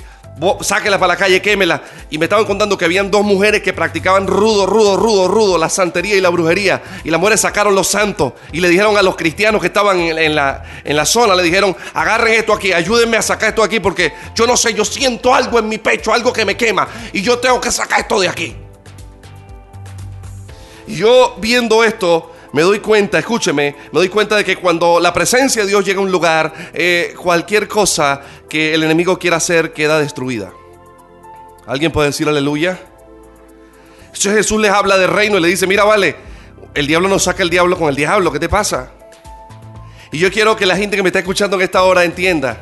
sáquela 0.62 0.98
para 0.98 1.14
la 1.14 1.18
calle, 1.18 1.42
quémela. 1.42 1.82
Y 2.10 2.18
me 2.18 2.26
estaban 2.26 2.46
contando 2.46 2.78
que 2.78 2.86
habían 2.86 3.12
dos 3.12 3.24
mujeres 3.24 3.62
que 3.62 3.74
practicaban 3.74 4.28
rudo, 4.28 4.66
rudo, 4.66 4.98
rudo, 4.98 5.28
rudo, 5.28 5.58
la 5.58 5.70
santería 5.70 6.16
y 6.16 6.22
la 6.22 6.30
brujería. 6.30 6.82
Y 7.04 7.12
las 7.12 7.20
mujeres 7.20 7.42
sacaron 7.42 7.76
los 7.76 7.88
santos 7.88 8.34
y 8.52 8.60
le 8.60 8.70
dijeron 8.70 8.98
a 8.98 9.02
los 9.02 9.16
cristianos 9.16 9.62
que 9.62 9.68
estaban 9.68 10.00
en, 10.00 10.36
la, 10.36 10.64
en 10.84 10.96
la 10.96 11.06
zona, 11.06 11.36
le 11.36 11.44
dijeron, 11.44 11.76
agarren 11.94 12.34
esto 12.34 12.54
aquí, 12.54 12.74
ayúdenme 12.74 13.18
a 13.18 13.22
sacar 13.22 13.50
esto 13.50 13.64
aquí 13.64 13.80
porque 13.80 14.14
yo 14.36 14.48
no 14.48 14.58
sé, 14.58 14.74
yo 14.74 14.84
siento 14.84 15.34
algo 15.34 15.60
en 15.60 15.70
mi 15.70 15.78
pecho, 15.78 16.14
algo 16.14 16.34
que 16.34 16.46
me 16.46 16.58
quema 16.58 16.88
y 17.14 17.22
yo 17.22 17.38
tengo 17.40 17.62
que 17.62 17.72
sacar 17.72 18.02
esto 18.02 18.20
de 18.20 18.28
aquí. 18.28 18.56
Yo 20.88 21.36
viendo 21.40 21.84
esto, 21.84 22.34
me 22.54 22.62
doy 22.62 22.80
cuenta, 22.80 23.20
escúcheme, 23.20 23.76
me 23.92 24.00
doy 24.00 24.10
cuenta 24.10 24.36
de 24.36 24.44
que 24.44 24.58
cuando 24.58 25.00
la 25.00 25.14
presencia 25.14 25.62
de 25.62 25.70
Dios 25.70 25.86
llega 25.86 26.00
a 26.00 26.04
un 26.04 26.12
lugar, 26.12 26.72
eh, 26.74 27.14
cualquier 27.18 27.68
cosa 27.68 28.22
que 28.50 28.74
el 28.74 28.84
enemigo 28.84 29.18
quiera 29.18 29.38
hacer 29.38 29.74
queda 29.74 30.00
destruida. 30.00 30.52
¿Alguien 31.66 31.92
puede 31.92 32.08
decir 32.08 32.28
aleluya? 32.28 32.80
Entonces 34.06 34.34
Jesús 34.34 34.60
les 34.60 34.72
habla 34.72 34.98
de 34.98 35.08
reino 35.08 35.38
y 35.38 35.42
le 35.42 35.48
dice, 35.48 35.66
mira, 35.68 35.86
vale, 35.86 36.16
el 36.74 36.88
diablo 36.88 37.08
no 37.08 37.20
saca 37.20 37.44
el 37.44 37.50
diablo 37.50 37.78
con 37.78 37.88
el 37.88 37.96
diablo, 37.96 38.32
¿qué 38.32 38.40
te 38.40 38.50
pasa? 38.50 38.92
Y 40.12 40.18
yo 40.18 40.30
quiero 40.30 40.58
que 40.58 40.66
la 40.66 40.76
gente 40.76 40.98
que 40.98 41.04
me 41.04 41.10
está 41.10 41.20
escuchando 41.20 41.56
en 41.56 41.62
esta 41.62 41.84
hora 41.84 42.04
entienda, 42.04 42.62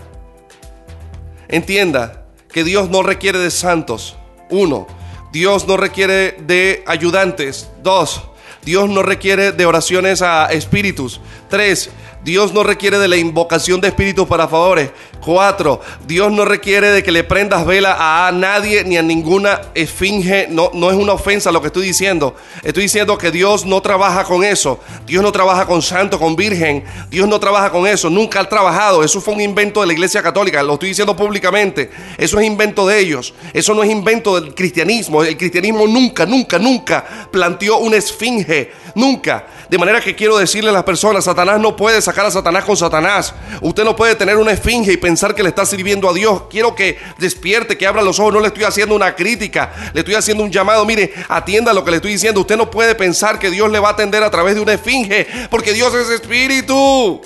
entienda 1.48 2.25
que 2.51 2.63
Dios 2.63 2.89
no 2.89 3.01
requiere 3.01 3.39
de 3.39 3.50
santos. 3.50 4.15
Uno, 4.51 4.88
Dios 5.31 5.67
no 5.67 5.75
requiere 5.77 6.34
de 6.41 6.84
ayudantes. 6.86 7.69
Dos, 7.81 8.22
Dios 8.63 8.89
no 8.89 9.04
requiere 9.04 9.51
de 9.51 9.66
oraciones 9.66 10.22
a 10.22 10.48
espíritus. 10.48 11.22
Tres, 11.50 11.89
Dios 12.24 12.54
no 12.54 12.64
requiere 12.64 13.00
de 13.00 13.08
la 13.08 13.16
invocación 13.16 13.80
de 13.80 13.88
espíritus 13.88 14.28
para 14.28 14.48
favores. 14.48 14.92
Cuatro, 15.22 15.82
Dios 16.06 16.32
no 16.32 16.46
requiere 16.46 16.92
de 16.92 17.04
que 17.04 17.12
le 17.12 17.24
prendas 17.24 17.66
vela 17.66 18.28
a 18.28 18.32
nadie 18.32 18.84
ni 18.84 18.98
a 18.98 19.02
ninguna 19.02 19.62
esfinge. 19.74 20.48
No, 20.50 20.72
no 20.74 20.90
es 20.90 20.98
una 20.98 21.14
ofensa 21.14 21.52
lo 21.52 21.62
que 21.62 21.68
estoy 21.68 21.86
diciendo. 21.86 22.36
Estoy 22.64 22.84
diciendo 22.84 23.18
que 23.18 23.32
Dios 23.32 23.66
no 23.66 23.82
trabaja 23.82 24.24
con 24.26 24.44
eso. 24.44 24.80
Dios 25.06 25.24
no 25.24 25.32
trabaja 25.32 25.66
con 25.66 25.82
santo, 25.82 26.20
con 26.20 26.36
virgen. 26.36 26.84
Dios 27.10 27.28
no 27.28 27.40
trabaja 27.40 27.70
con 27.70 27.88
eso. 27.88 28.10
Nunca 28.10 28.42
ha 28.42 28.50
trabajado. 28.50 29.04
Eso 29.04 29.22
fue 29.22 29.34
un 29.34 29.42
invento 29.42 29.82
de 29.82 29.88
la 29.88 29.94
iglesia 29.94 30.22
católica. 30.22 30.62
Lo 30.62 30.74
estoy 30.74 30.90
diciendo 30.90 31.16
públicamente. 31.16 31.90
Eso 32.18 32.40
es 32.40 32.46
invento 32.46 32.86
de 32.86 33.00
ellos. 33.00 33.34
Eso 33.54 33.74
no 33.74 33.84
es 33.84 33.90
invento 33.90 34.40
del 34.40 34.54
cristianismo. 34.54 35.24
El 35.24 35.38
cristianismo 35.38 35.88
nunca, 35.88 36.26
nunca, 36.26 36.60
nunca 36.60 37.06
planteó 37.32 37.78
una 37.78 37.98
esfinge. 37.98 38.72
Nunca. 38.96 39.46
De 39.70 39.78
manera 39.78 40.02
que 40.02 40.16
quiero 40.16 40.36
decirle 40.38 40.72
a 40.72 40.74
las 40.74 40.84
personas, 40.84 41.26
Satanás 41.26 41.60
no 41.60 41.76
puede 41.76 42.02
sacar 42.02 42.26
a 42.26 42.32
Satanás 42.32 42.64
con 42.64 42.76
Satanás. 42.76 43.36
Usted 43.62 43.84
no 43.84 43.96
puede 43.96 44.16
tener 44.16 44.36
una 44.38 44.52
esfinge 44.52 44.92
y 44.92 44.98
pensar 44.98 45.36
que 45.36 45.44
le 45.44 45.50
está 45.50 45.64
sirviendo 45.64 46.10
a 46.10 46.14
Dios. 46.14 46.44
Quiero 46.50 46.74
que 46.74 46.98
despierte, 47.20 47.78
que 47.78 47.86
abra 47.86 48.02
los 48.02 48.20
ojos. 48.20 48.34
No 48.34 48.40
le 48.40 48.48
estoy 48.48 48.64
haciendo 48.64 48.96
una 48.96 49.16
crítica, 49.16 49.72
le 49.94 50.00
estoy 50.00 50.16
haciendo 50.16 50.44
un 50.44 50.52
llamado. 50.52 50.86
Mire, 50.86 51.14
atienda 51.28 51.72
lo 51.72 51.86
que 51.86 51.92
le 51.92 51.98
estoy 51.98 52.14
diciendo. 52.14 52.42
Usted 52.42 52.58
no 52.58 52.72
puede 52.72 52.96
pensar 52.96 53.38
que 53.38 53.52
Dios 53.52 53.70
le 53.72 53.80
va 53.80 53.90
a 53.90 53.92
atender 53.92 54.24
a 54.24 54.32
través 54.32 54.56
de 54.56 54.62
una 54.62 54.74
esfinge, 54.74 55.28
porque 55.52 55.72
Dios 55.72 55.94
es 55.94 56.10
espíritu. 56.10 57.22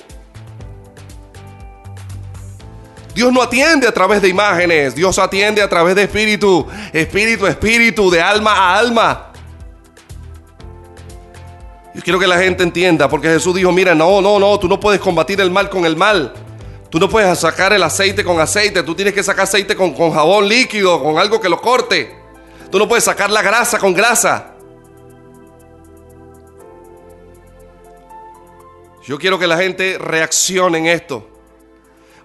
Dios 3.16 3.32
no 3.32 3.42
atiende 3.42 3.88
a 3.88 3.94
través 3.94 4.22
de 4.22 4.28
imágenes, 4.28 4.96
Dios 4.96 5.20
atiende 5.20 5.62
a 5.62 5.70
través 5.70 5.96
de 5.96 6.04
espíritu, 6.04 6.68
espíritu, 6.92 7.46
espíritu, 7.46 8.10
de 8.10 8.22
alma 8.22 8.52
a 8.52 8.78
alma. 8.80 9.33
Yo 11.94 12.02
quiero 12.02 12.20
que 12.20 12.28
la 12.28 12.40
gente 12.40 12.64
entienda, 12.64 13.08
porque 13.08 13.28
Jesús 13.28 13.56
dijo, 13.56 13.72
mira, 13.72 13.94
no, 13.94 14.22
no, 14.22 14.40
no, 14.40 14.60
tú 14.60 14.68
no 14.68 14.80
puedes 14.80 15.00
combatir 15.00 15.40
el 15.42 15.52
mal 15.52 15.70
con 15.70 15.86
el 15.86 15.96
mal. 15.96 16.34
Tú 16.90 17.00
no 17.00 17.08
puedes 17.10 17.40
sacar 17.40 17.74
el 17.74 17.84
aceite 17.84 18.24
con 18.24 18.40
aceite, 18.40 18.84
tú 18.84 18.96
tienes 18.96 19.14
que 19.14 19.24
sacar 19.24 19.44
aceite 19.44 19.76
con, 19.76 19.94
con 19.94 20.12
jabón 20.12 20.48
líquido, 20.48 21.02
con 21.02 21.18
algo 21.18 21.40
que 21.40 21.50
lo 21.50 21.62
corte. 21.62 22.16
Tú 22.72 22.80
no 22.80 22.88
puedes 22.88 23.04
sacar 23.04 23.30
la 23.30 23.42
grasa 23.42 23.78
con 23.78 23.94
grasa. 23.94 24.54
Yo 29.04 29.20
quiero 29.20 29.38
que 29.38 29.48
la 29.48 29.58
gente 29.58 29.98
reaccione 30.00 30.78
en 30.80 30.88
esto. 30.88 31.28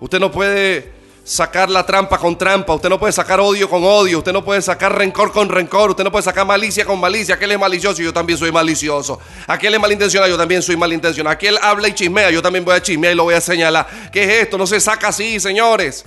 Usted 0.00 0.20
no 0.20 0.30
puede 0.30 0.97
sacar 1.28 1.68
la 1.68 1.84
trampa 1.84 2.16
con 2.16 2.38
trampa, 2.38 2.72
usted 2.74 2.88
no 2.88 2.98
puede 2.98 3.12
sacar 3.12 3.38
odio 3.38 3.68
con 3.68 3.84
odio, 3.84 4.18
usted 4.18 4.32
no 4.32 4.42
puede 4.42 4.62
sacar 4.62 4.96
rencor 4.96 5.30
con 5.30 5.50
rencor, 5.50 5.90
usted 5.90 6.02
no 6.02 6.10
puede 6.10 6.22
sacar 6.22 6.46
malicia 6.46 6.86
con 6.86 6.98
malicia. 6.98 7.34
Aquel 7.34 7.52
es 7.52 7.58
malicioso 7.58 8.00
yo 8.00 8.14
también 8.14 8.38
soy 8.38 8.50
malicioso. 8.50 9.20
Aquel 9.46 9.74
es 9.74 9.80
malintencionado, 9.80 10.30
yo 10.30 10.38
también 10.38 10.62
soy 10.62 10.78
malintencionado. 10.78 11.34
Aquel 11.34 11.58
habla 11.60 11.88
y 11.88 11.92
chismea, 11.92 12.30
yo 12.30 12.40
también 12.40 12.64
voy 12.64 12.74
a 12.74 12.82
chismear 12.82 13.12
y 13.12 13.16
lo 13.16 13.24
voy 13.24 13.34
a 13.34 13.42
señalar. 13.42 14.10
¿Qué 14.10 14.24
es 14.24 14.42
esto? 14.44 14.56
No 14.56 14.66
se 14.66 14.80
saca 14.80 15.08
así, 15.08 15.38
señores. 15.38 16.06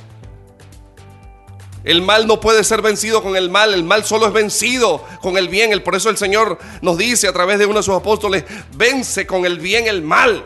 El 1.84 2.02
mal 2.02 2.26
no 2.26 2.40
puede 2.40 2.64
ser 2.64 2.82
vencido 2.82 3.22
con 3.22 3.36
el 3.36 3.50
mal, 3.50 3.76
el 3.76 3.84
mal 3.84 4.04
solo 4.04 4.26
es 4.26 4.34
vencido 4.34 5.06
con 5.22 5.38
el 5.38 5.50
bien. 5.50 5.80
Por 5.84 5.94
eso 5.94 6.10
el 6.10 6.18
Señor 6.18 6.58
nos 6.82 6.98
dice 6.98 7.28
a 7.28 7.34
través 7.34 7.60
de 7.60 7.68
uno 7.68 7.78
de 7.78 7.84
sus 7.84 7.96
apóstoles, 7.96 8.44
vence 8.76 9.28
con 9.28 9.46
el 9.46 9.60
bien 9.60 9.88
el 9.88 10.02
mal. 10.02 10.46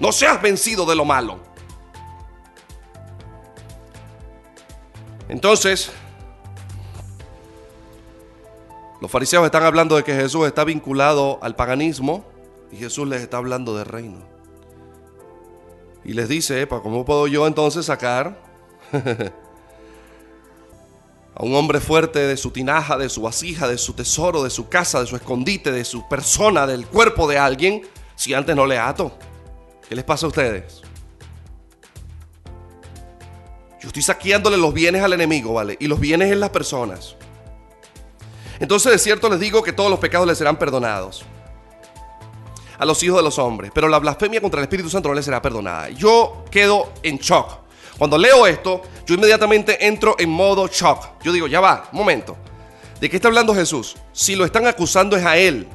No 0.00 0.10
seas 0.10 0.42
vencido 0.42 0.86
de 0.86 0.96
lo 0.96 1.04
malo. 1.04 1.47
Entonces, 5.28 5.90
los 9.00 9.10
fariseos 9.10 9.44
están 9.44 9.62
hablando 9.62 9.96
de 9.96 10.04
que 10.04 10.14
Jesús 10.14 10.46
está 10.46 10.64
vinculado 10.64 11.38
al 11.42 11.54
paganismo 11.54 12.24
y 12.72 12.76
Jesús 12.76 13.06
les 13.06 13.22
está 13.22 13.36
hablando 13.36 13.76
del 13.76 13.84
reino. 13.86 14.18
Y 16.04 16.14
les 16.14 16.28
dice, 16.28 16.66
¿cómo 16.66 17.04
puedo 17.04 17.26
yo 17.26 17.46
entonces 17.46 17.86
sacar 17.86 18.42
a 21.34 21.44
un 21.44 21.54
hombre 21.54 21.80
fuerte 21.80 22.20
de 22.20 22.36
su 22.36 22.50
tinaja, 22.50 22.96
de 22.96 23.08
su 23.08 23.22
vasija, 23.22 23.68
de 23.68 23.78
su 23.78 23.92
tesoro, 23.92 24.42
de 24.42 24.50
su 24.50 24.68
casa, 24.68 25.00
de 25.00 25.06
su 25.06 25.16
escondite, 25.16 25.70
de 25.70 25.84
su 25.84 26.08
persona, 26.08 26.66
del 26.66 26.86
cuerpo 26.86 27.28
de 27.28 27.38
alguien, 27.38 27.82
si 28.16 28.32
antes 28.32 28.56
no 28.56 28.66
le 28.66 28.78
ato? 28.78 29.12
¿Qué 29.88 29.94
les 29.94 30.04
pasa 30.04 30.26
a 30.26 30.30
ustedes? 30.30 30.87
Yo 33.80 33.88
estoy 33.88 34.02
saqueándole 34.02 34.56
los 34.56 34.74
bienes 34.74 35.02
al 35.02 35.12
enemigo, 35.12 35.54
¿vale? 35.54 35.76
Y 35.80 35.86
los 35.86 36.00
bienes 36.00 36.32
en 36.32 36.40
las 36.40 36.50
personas. 36.50 37.16
Entonces 38.60 38.92
de 38.92 38.98
cierto 38.98 39.28
les 39.28 39.40
digo 39.40 39.62
que 39.62 39.72
todos 39.72 39.90
los 39.90 40.00
pecados 40.00 40.26
les 40.26 40.36
serán 40.36 40.58
perdonados 40.58 41.24
a 42.76 42.84
los 42.84 43.02
hijos 43.02 43.18
de 43.18 43.22
los 43.22 43.38
hombres, 43.38 43.70
pero 43.74 43.88
la 43.88 43.98
blasfemia 43.98 44.40
contra 44.40 44.60
el 44.60 44.64
Espíritu 44.64 44.88
Santo 44.88 45.08
no 45.08 45.14
les 45.14 45.24
será 45.24 45.42
perdonada. 45.42 45.90
Yo 45.90 46.44
quedo 46.50 46.92
en 47.02 47.18
shock. 47.18 47.58
Cuando 47.98 48.16
leo 48.16 48.46
esto, 48.46 48.82
yo 49.04 49.16
inmediatamente 49.16 49.86
entro 49.86 50.14
en 50.18 50.30
modo 50.30 50.68
shock. 50.68 51.22
Yo 51.22 51.32
digo, 51.32 51.48
ya 51.48 51.60
va, 51.60 51.88
un 51.92 51.98
momento. 51.98 52.36
¿De 53.00 53.10
qué 53.10 53.16
está 53.16 53.28
hablando 53.28 53.54
Jesús? 53.54 53.96
Si 54.12 54.36
lo 54.36 54.44
están 54.44 54.66
acusando 54.66 55.16
es 55.16 55.24
a 55.24 55.36
él. 55.36 55.66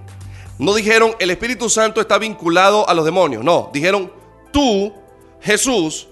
No 0.58 0.74
dijeron 0.74 1.16
el 1.20 1.32
Espíritu 1.32 1.70
Santo 1.70 2.00
está 2.00 2.18
vinculado 2.18 2.88
a 2.88 2.94
los 2.94 3.04
demonios. 3.04 3.44
No, 3.44 3.70
dijeron 3.74 4.12
tú, 4.52 4.94
Jesús, 5.42 6.08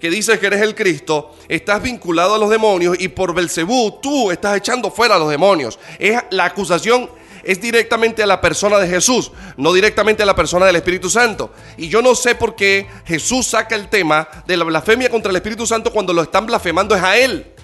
que 0.00 0.10
dices 0.10 0.38
que 0.38 0.46
eres 0.46 0.62
el 0.62 0.74
Cristo, 0.74 1.36
estás 1.48 1.82
vinculado 1.82 2.34
a 2.34 2.38
los 2.38 2.50
demonios 2.50 2.96
y 2.98 3.08
por 3.08 3.34
Belcebú 3.34 4.00
tú 4.00 4.30
estás 4.30 4.56
echando 4.56 4.90
fuera 4.90 5.16
a 5.16 5.18
los 5.18 5.30
demonios. 5.30 5.78
Es 5.98 6.18
la 6.30 6.46
acusación 6.46 7.10
es 7.42 7.60
directamente 7.60 8.22
a 8.22 8.26
la 8.26 8.40
persona 8.40 8.78
de 8.78 8.88
Jesús, 8.88 9.32
no 9.56 9.72
directamente 9.72 10.22
a 10.22 10.26
la 10.26 10.34
persona 10.34 10.66
del 10.66 10.76
Espíritu 10.76 11.08
Santo. 11.08 11.52
Y 11.76 11.88
yo 11.88 12.02
no 12.02 12.14
sé 12.14 12.34
por 12.34 12.54
qué 12.54 12.86
Jesús 13.04 13.46
saca 13.46 13.74
el 13.74 13.88
tema 13.88 14.28
de 14.46 14.56
la 14.56 14.64
blasfemia 14.64 15.08
contra 15.08 15.30
el 15.30 15.36
Espíritu 15.36 15.66
Santo 15.66 15.92
cuando 15.92 16.12
lo 16.12 16.22
están 16.22 16.46
blasfemando 16.46 16.94
es 16.94 17.02
a 17.02 17.16
él. 17.16 17.54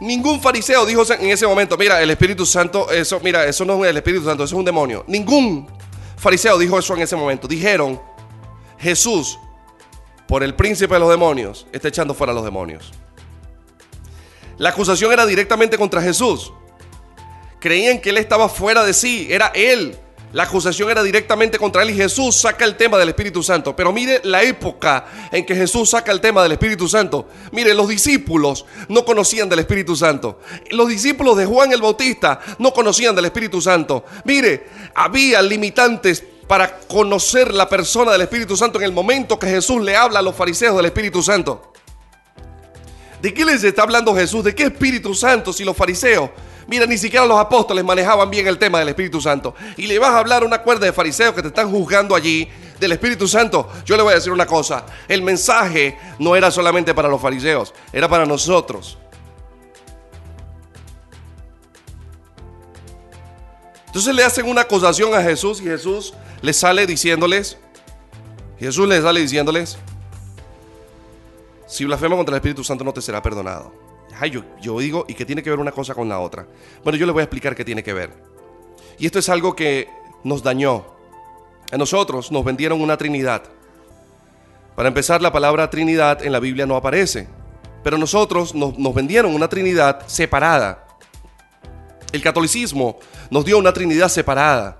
Ningún 0.00 0.40
fariseo 0.40 0.86
dijo 0.86 1.02
en 1.10 1.30
ese 1.30 1.46
momento, 1.46 1.76
mira, 1.76 2.00
el 2.02 2.10
Espíritu 2.10 2.46
Santo, 2.46 2.90
eso, 2.90 3.20
mira, 3.22 3.44
eso 3.44 3.66
no 3.66 3.84
es 3.84 3.90
el 3.90 3.98
Espíritu 3.98 4.24
Santo, 4.24 4.44
eso 4.44 4.54
es 4.54 4.58
un 4.58 4.64
demonio. 4.64 5.04
Ningún 5.06 5.68
fariseo 6.16 6.58
dijo 6.58 6.78
eso 6.78 6.94
en 6.94 7.02
ese 7.02 7.16
momento. 7.16 7.46
Dijeron, 7.46 8.00
Jesús, 8.78 9.38
por 10.30 10.44
el 10.44 10.54
príncipe 10.54 10.94
de 10.94 11.00
los 11.00 11.10
demonios, 11.10 11.66
está 11.72 11.88
echando 11.88 12.14
fuera 12.14 12.30
a 12.30 12.34
los 12.36 12.44
demonios. 12.44 12.92
La 14.58 14.68
acusación 14.68 15.12
era 15.12 15.26
directamente 15.26 15.76
contra 15.76 16.00
Jesús. 16.00 16.52
Creían 17.58 17.98
que 17.98 18.10
él 18.10 18.16
estaba 18.16 18.48
fuera 18.48 18.84
de 18.84 18.94
sí, 18.94 19.26
era 19.28 19.48
él. 19.56 19.98
La 20.32 20.44
acusación 20.44 20.88
era 20.88 21.02
directamente 21.02 21.58
contra 21.58 21.82
él 21.82 21.90
y 21.90 21.96
Jesús 21.96 22.36
saca 22.36 22.64
el 22.64 22.76
tema 22.76 22.96
del 22.96 23.08
Espíritu 23.08 23.42
Santo. 23.42 23.74
Pero 23.74 23.92
mire 23.92 24.20
la 24.22 24.44
época 24.44 25.04
en 25.32 25.44
que 25.44 25.56
Jesús 25.56 25.90
saca 25.90 26.12
el 26.12 26.20
tema 26.20 26.44
del 26.44 26.52
Espíritu 26.52 26.86
Santo. 26.86 27.26
Mire, 27.50 27.74
los 27.74 27.88
discípulos 27.88 28.66
no 28.88 29.04
conocían 29.04 29.48
del 29.48 29.58
Espíritu 29.58 29.96
Santo. 29.96 30.38
Los 30.70 30.86
discípulos 30.86 31.38
de 31.38 31.46
Juan 31.46 31.72
el 31.72 31.82
Bautista 31.82 32.38
no 32.60 32.72
conocían 32.72 33.16
del 33.16 33.24
Espíritu 33.24 33.60
Santo. 33.60 34.04
Mire, 34.24 34.68
había 34.94 35.42
limitantes 35.42 36.22
para 36.50 36.80
conocer 36.80 37.54
la 37.54 37.68
persona 37.68 38.10
del 38.10 38.22
Espíritu 38.22 38.56
Santo 38.56 38.80
en 38.80 38.84
el 38.84 38.90
momento 38.90 39.38
que 39.38 39.46
Jesús 39.46 39.80
le 39.80 39.94
habla 39.94 40.18
a 40.18 40.22
los 40.22 40.34
fariseos 40.34 40.76
del 40.76 40.86
Espíritu 40.86 41.22
Santo. 41.22 41.72
¿De 43.22 43.32
qué 43.32 43.44
les 43.44 43.62
está 43.62 43.82
hablando 43.82 44.12
Jesús? 44.16 44.42
¿De 44.42 44.52
qué 44.52 44.64
Espíritu 44.64 45.14
Santo 45.14 45.52
si 45.52 45.62
los 45.62 45.76
fariseos 45.76 46.30
Mira, 46.66 46.86
ni 46.86 46.98
siquiera 46.98 47.24
los 47.24 47.38
apóstoles 47.38 47.84
manejaban 47.84 48.30
bien 48.30 48.48
el 48.48 48.58
tema 48.58 48.80
del 48.80 48.88
Espíritu 48.88 49.20
Santo. 49.20 49.54
Y 49.76 49.86
le 49.86 50.00
vas 50.00 50.10
a 50.10 50.18
hablar 50.18 50.42
a 50.42 50.46
una 50.46 50.60
cuerda 50.60 50.86
de 50.86 50.92
fariseos 50.92 51.34
que 51.36 51.42
te 51.42 51.48
están 51.48 51.70
juzgando 51.70 52.16
allí 52.16 52.48
del 52.80 52.90
Espíritu 52.90 53.28
Santo. 53.28 53.68
Yo 53.84 53.96
le 53.96 54.02
voy 54.02 54.10
a 54.12 54.16
decir 54.16 54.32
una 54.32 54.46
cosa. 54.46 54.84
El 55.06 55.22
mensaje 55.22 55.98
no 56.18 56.34
era 56.34 56.50
solamente 56.50 56.94
para 56.94 57.08
los 57.08 57.20
fariseos, 57.20 57.72
era 57.92 58.08
para 58.08 58.26
nosotros. 58.26 58.98
Entonces 63.86 64.14
le 64.14 64.22
hacen 64.22 64.48
una 64.48 64.60
acusación 64.60 65.12
a 65.14 65.22
Jesús 65.22 65.60
y 65.60 65.64
Jesús 65.64 66.14
le 66.42 66.52
sale 66.52 66.86
diciéndoles, 66.86 67.58
Jesús 68.58 68.88
le 68.88 69.00
sale 69.00 69.20
diciéndoles, 69.20 69.78
si 71.66 71.84
blasfema 71.84 72.16
contra 72.16 72.34
el 72.34 72.38
Espíritu 72.38 72.64
Santo 72.64 72.84
no 72.84 72.92
te 72.92 73.00
será 73.00 73.22
perdonado 73.22 73.90
yo, 74.60 74.78
digo, 74.80 75.04
¿y 75.08 75.14
qué 75.14 75.24
tiene 75.24 75.42
que 75.42 75.50
ver 75.50 75.58
una 75.58 75.72
cosa 75.72 75.94
con 75.94 76.08
la 76.08 76.18
otra? 76.20 76.46
Bueno, 76.82 76.98
yo 76.98 77.06
le 77.06 77.12
voy 77.12 77.20
a 77.20 77.24
explicar 77.24 77.54
qué 77.54 77.64
tiene 77.64 77.82
que 77.82 77.92
ver. 77.92 78.12
Y 78.98 79.06
esto 79.06 79.18
es 79.18 79.28
algo 79.28 79.56
que 79.56 79.88
nos 80.24 80.42
dañó. 80.42 80.84
A 81.72 81.78
nosotros 81.78 82.30
nos 82.30 82.44
vendieron 82.44 82.80
una 82.80 82.96
Trinidad. 82.96 83.42
Para 84.76 84.88
empezar, 84.88 85.22
la 85.22 85.32
palabra 85.32 85.70
Trinidad 85.70 86.22
en 86.22 86.32
la 86.32 86.40
Biblia 86.40 86.66
no 86.66 86.76
aparece. 86.76 87.28
Pero 87.82 87.96
nosotros 87.96 88.54
nos, 88.54 88.94
vendieron 88.94 89.34
una 89.34 89.48
Trinidad 89.48 90.06
separada. 90.06 90.86
El 92.12 92.22
catolicismo 92.22 92.98
nos 93.30 93.44
dio 93.44 93.56
una 93.56 93.72
Trinidad 93.72 94.08
separada. 94.08 94.79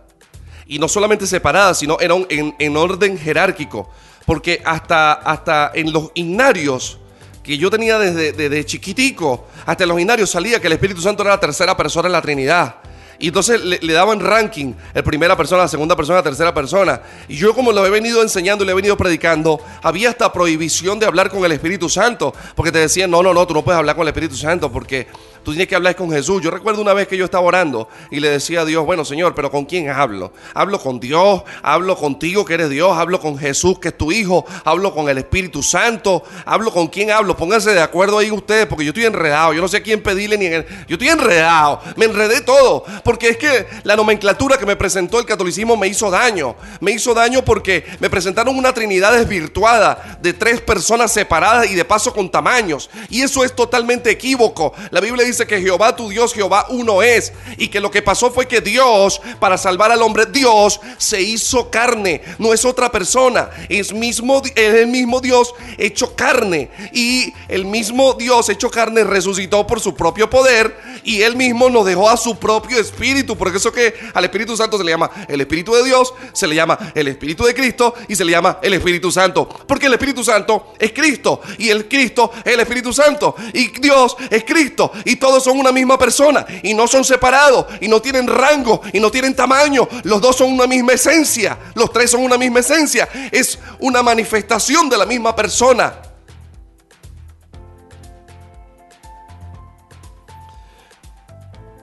Y 0.70 0.78
no 0.78 0.86
solamente 0.86 1.26
separada, 1.26 1.74
sino 1.74 1.98
era 1.98 2.14
en, 2.28 2.54
en, 2.56 2.76
orden 2.76 3.18
jerárquico. 3.18 3.90
Porque 4.24 4.62
hasta, 4.64 5.14
hasta 5.14 5.72
en 5.74 5.92
los 5.92 6.12
ignarios 6.14 6.96
que 7.42 7.58
yo 7.58 7.70
tenía 7.70 7.98
desde, 7.98 8.30
desde 8.30 8.64
chiquitico 8.64 9.48
hasta 9.66 9.84
los 9.84 9.96
binarios 9.96 10.30
salía 10.30 10.60
que 10.60 10.68
el 10.68 10.74
Espíritu 10.74 11.00
Santo 11.00 11.24
era 11.24 11.32
la 11.32 11.40
tercera 11.40 11.76
persona 11.76 12.06
en 12.06 12.12
la 12.12 12.22
Trinidad. 12.22 12.76
Y 13.20 13.28
entonces 13.28 13.60
le, 13.62 13.92
daban 13.92 14.18
ranking, 14.20 14.72
el 14.94 15.02
primera 15.02 15.36
persona, 15.36 15.62
la 15.62 15.68
segunda 15.68 15.94
persona, 15.94 16.18
la 16.18 16.22
tercera 16.22 16.54
persona. 16.54 17.02
Y 17.28 17.36
yo 17.36 17.52
como 17.52 17.70
lo 17.70 17.84
he 17.84 17.90
venido 17.90 18.22
enseñando 18.22 18.64
y 18.64 18.66
le 18.66 18.72
he 18.72 18.74
venido 18.74 18.96
predicando, 18.96 19.60
había 19.82 20.08
esta 20.08 20.32
prohibición 20.32 20.98
de 20.98 21.04
hablar 21.04 21.28
con 21.28 21.44
el 21.44 21.52
Espíritu 21.52 21.90
Santo, 21.90 22.32
porque 22.54 22.72
te 22.72 22.78
decían, 22.78 23.10
no, 23.10 23.22
no, 23.22 23.34
no, 23.34 23.46
tú 23.46 23.52
no 23.52 23.62
puedes 23.62 23.78
hablar 23.78 23.94
con 23.94 24.04
el 24.04 24.08
Espíritu 24.08 24.36
Santo 24.36 24.72
porque 24.72 25.06
Tú 25.42 25.52
tienes 25.52 25.68
que 25.68 25.76
hablar 25.76 25.96
con 25.96 26.10
Jesús. 26.10 26.42
Yo 26.42 26.50
recuerdo 26.50 26.82
una 26.82 26.92
vez 26.92 27.08
que 27.08 27.16
yo 27.16 27.24
estaba 27.24 27.44
orando 27.44 27.88
y 28.10 28.20
le 28.20 28.28
decía 28.28 28.60
a 28.60 28.64
Dios, 28.64 28.84
bueno 28.84 29.04
Señor, 29.04 29.34
pero 29.34 29.50
¿con 29.50 29.64
quién 29.64 29.88
hablo? 29.88 30.32
Hablo 30.54 30.78
con 30.78 31.00
Dios, 31.00 31.42
hablo 31.62 31.96
contigo 31.96 32.44
que 32.44 32.54
eres 32.54 32.70
Dios, 32.70 32.96
hablo 32.96 33.20
con 33.20 33.38
Jesús 33.38 33.78
que 33.78 33.88
es 33.88 33.96
tu 33.96 34.12
Hijo, 34.12 34.44
hablo 34.64 34.94
con 34.94 35.08
el 35.08 35.18
Espíritu 35.18 35.62
Santo, 35.62 36.22
hablo 36.44 36.70
con 36.70 36.88
quién 36.88 37.10
hablo. 37.10 37.36
Pónganse 37.36 37.72
de 37.72 37.80
acuerdo 37.80 38.18
ahí 38.18 38.30
ustedes 38.30 38.66
porque 38.66 38.84
yo 38.84 38.90
estoy 38.90 39.06
enredado. 39.06 39.52
Yo 39.52 39.62
no 39.62 39.68
sé 39.68 39.78
a 39.78 39.82
quién 39.82 40.02
pedirle 40.02 40.36
ni 40.36 40.46
en 40.46 40.52
el... 40.52 40.66
Yo 40.86 40.94
estoy 40.94 41.08
enredado. 41.08 41.80
Me 41.96 42.04
enredé 42.04 42.42
todo. 42.42 42.84
Porque 43.02 43.30
es 43.30 43.36
que 43.36 43.66
la 43.84 43.96
nomenclatura 43.96 44.58
que 44.58 44.66
me 44.66 44.76
presentó 44.76 45.18
el 45.18 45.26
catolicismo 45.26 45.76
me 45.76 45.88
hizo 45.88 46.10
daño. 46.10 46.56
Me 46.80 46.92
hizo 46.92 47.14
daño 47.14 47.44
porque 47.44 47.84
me 47.98 48.10
presentaron 48.10 48.56
una 48.56 48.72
trinidad 48.72 49.12
desvirtuada 49.12 50.18
de 50.20 50.32
tres 50.32 50.60
personas 50.60 51.12
separadas 51.12 51.70
y 51.70 51.74
de 51.74 51.84
paso 51.84 52.12
con 52.12 52.30
tamaños. 52.30 52.90
Y 53.08 53.22
eso 53.22 53.44
es 53.44 53.54
totalmente 53.54 54.10
equívoco. 54.10 54.74
La 54.90 55.00
Biblia 55.00 55.24
dice 55.24 55.29
que 55.38 55.60
Jehová 55.60 55.94
tu 55.94 56.08
Dios, 56.08 56.34
Jehová 56.34 56.66
uno 56.68 57.02
es. 57.02 57.32
Y 57.56 57.68
que 57.68 57.80
lo 57.80 57.90
que 57.90 58.02
pasó 58.02 58.30
fue 58.30 58.46
que 58.46 58.60
Dios, 58.60 59.20
para 59.38 59.56
salvar 59.56 59.90
al 59.92 60.02
hombre, 60.02 60.26
Dios 60.26 60.80
se 60.98 61.20
hizo 61.20 61.70
carne. 61.70 62.22
No 62.38 62.52
es 62.52 62.64
otra 62.64 62.90
persona. 62.90 63.50
Es, 63.68 63.92
mismo, 63.92 64.42
es 64.54 64.74
el 64.74 64.86
mismo 64.86 65.20
Dios 65.20 65.54
hecho 65.78 66.14
carne. 66.14 66.70
Y 66.92 67.32
el 67.48 67.64
mismo 67.64 68.14
Dios 68.14 68.48
hecho 68.48 68.70
carne 68.70 69.04
resucitó 69.04 69.66
por 69.66 69.80
su 69.80 69.94
propio 69.94 70.28
poder. 70.28 70.76
Y 71.04 71.22
él 71.22 71.36
mismo 71.36 71.70
nos 71.70 71.86
dejó 71.86 72.08
a 72.08 72.16
su 72.16 72.38
propio 72.38 72.78
espíritu. 72.78 73.36
Por 73.36 73.54
eso 73.54 73.72
que 73.72 73.94
al 74.14 74.24
Espíritu 74.24 74.56
Santo 74.56 74.78
se 74.78 74.84
le 74.84 74.92
llama 74.92 75.10
el 75.28 75.40
Espíritu 75.40 75.74
de 75.74 75.84
Dios, 75.84 76.12
se 76.32 76.46
le 76.46 76.54
llama 76.54 76.78
el 76.94 77.08
Espíritu 77.08 77.44
de 77.44 77.54
Cristo 77.54 77.94
y 78.08 78.16
se 78.16 78.24
le 78.24 78.32
llama 78.32 78.58
el 78.62 78.74
Espíritu 78.74 79.10
Santo. 79.10 79.48
Porque 79.66 79.86
el 79.86 79.94
Espíritu 79.94 80.24
Santo 80.24 80.72
es 80.78 80.92
Cristo. 80.92 81.40
Y 81.58 81.70
el 81.70 81.88
Cristo 81.88 82.32
es 82.44 82.54
el 82.54 82.60
Espíritu 82.60 82.92
Santo. 82.92 83.34
Y 83.52 83.68
Dios 83.80 84.16
es 84.30 84.44
Cristo. 84.44 84.92
Y 85.04 85.16
todos 85.16 85.44
son 85.44 85.58
una 85.58 85.72
misma 85.72 85.98
persona 85.98 86.46
y 86.62 86.74
no 86.74 86.86
son 86.86 87.04
separados 87.04 87.66
y 87.80 87.88
no 87.88 88.00
tienen 88.00 88.26
rango 88.26 88.80
y 88.92 89.00
no 89.00 89.10
tienen 89.10 89.34
tamaño. 89.34 89.88
Los 90.04 90.20
dos 90.20 90.36
son 90.36 90.52
una 90.52 90.66
misma 90.66 90.92
esencia. 90.92 91.58
Los 91.74 91.92
tres 91.92 92.10
son 92.10 92.22
una 92.22 92.38
misma 92.38 92.60
esencia. 92.60 93.08
Es 93.30 93.58
una 93.78 94.02
manifestación 94.02 94.88
de 94.88 94.98
la 94.98 95.06
misma 95.06 95.34
persona. 95.34 96.09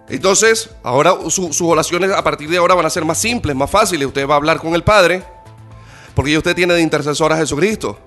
Entonces, 0.10 0.70
ahora 0.84 1.16
sus 1.30 1.62
oraciones 1.62 2.12
a 2.12 2.24
partir 2.24 2.50
de 2.50 2.58
ahora 2.58 2.76
van 2.76 2.86
a 2.86 2.90
ser 2.90 3.04
más 3.04 3.18
simples, 3.18 3.56
más 3.56 3.70
fáciles. 3.70 4.08
Usted 4.08 4.28
va 4.28 4.36
a 4.36 4.38
hablar 4.38 4.60
con 4.60 4.74
el 4.74 4.84
Padre, 4.84 5.24
porque 6.16 6.32
ya 6.32 6.38
usted 6.38 6.56
tiene 6.56 6.74
de 6.74 6.82
intercesor 6.82 7.32
a 7.34 7.38
Jesucristo. 7.38 8.00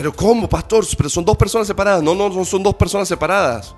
Pero 0.00 0.14
¿cómo, 0.14 0.48
pastor? 0.48 0.86
Pero 0.96 1.10
son 1.10 1.24
dos 1.24 1.36
personas 1.36 1.66
separadas. 1.66 2.02
No, 2.02 2.14
no, 2.14 2.44
son 2.46 2.62
dos 2.62 2.74
personas 2.74 3.06
separadas. 3.06 3.74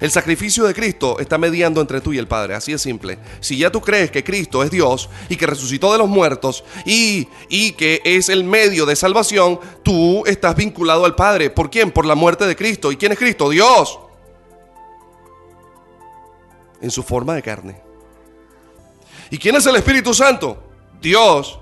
El 0.00 0.10
sacrificio 0.10 0.64
de 0.64 0.74
Cristo 0.74 1.20
está 1.20 1.38
mediando 1.38 1.80
entre 1.80 2.00
tú 2.00 2.12
y 2.12 2.18
el 2.18 2.26
Padre, 2.26 2.56
así 2.56 2.72
de 2.72 2.78
simple. 2.78 3.20
Si 3.38 3.56
ya 3.56 3.70
tú 3.70 3.80
crees 3.80 4.10
que 4.10 4.24
Cristo 4.24 4.64
es 4.64 4.72
Dios 4.72 5.08
y 5.28 5.36
que 5.36 5.46
resucitó 5.46 5.92
de 5.92 5.98
los 5.98 6.08
muertos 6.08 6.64
y, 6.84 7.28
y, 7.48 7.70
que 7.72 8.02
es 8.04 8.28
el 8.28 8.42
medio 8.42 8.84
de 8.84 8.96
salvación, 8.96 9.60
tú 9.84 10.24
estás 10.26 10.56
vinculado 10.56 11.04
al 11.04 11.14
Padre. 11.14 11.50
¿Por 11.50 11.70
quién? 11.70 11.92
Por 11.92 12.06
la 12.06 12.16
muerte 12.16 12.48
de 12.48 12.56
Cristo. 12.56 12.90
¿Y 12.90 12.96
quién 12.96 13.12
es 13.12 13.18
Cristo? 13.18 13.48
Dios. 13.48 14.00
En 16.82 16.90
su 16.90 17.02
forma 17.02 17.34
de 17.34 17.42
carne. 17.42 17.80
¿Y 19.30 19.38
quién 19.38 19.56
es 19.56 19.64
el 19.64 19.76
Espíritu 19.76 20.12
Santo? 20.12 20.62
Dios 21.00 21.58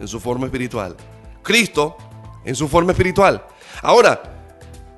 en 0.00 0.08
su 0.08 0.18
forma 0.18 0.46
espiritual. 0.46 0.96
Cristo 1.42 1.96
en 2.44 2.54
su 2.56 2.68
forma 2.68 2.92
espiritual. 2.92 3.44
Ahora, 3.82 4.22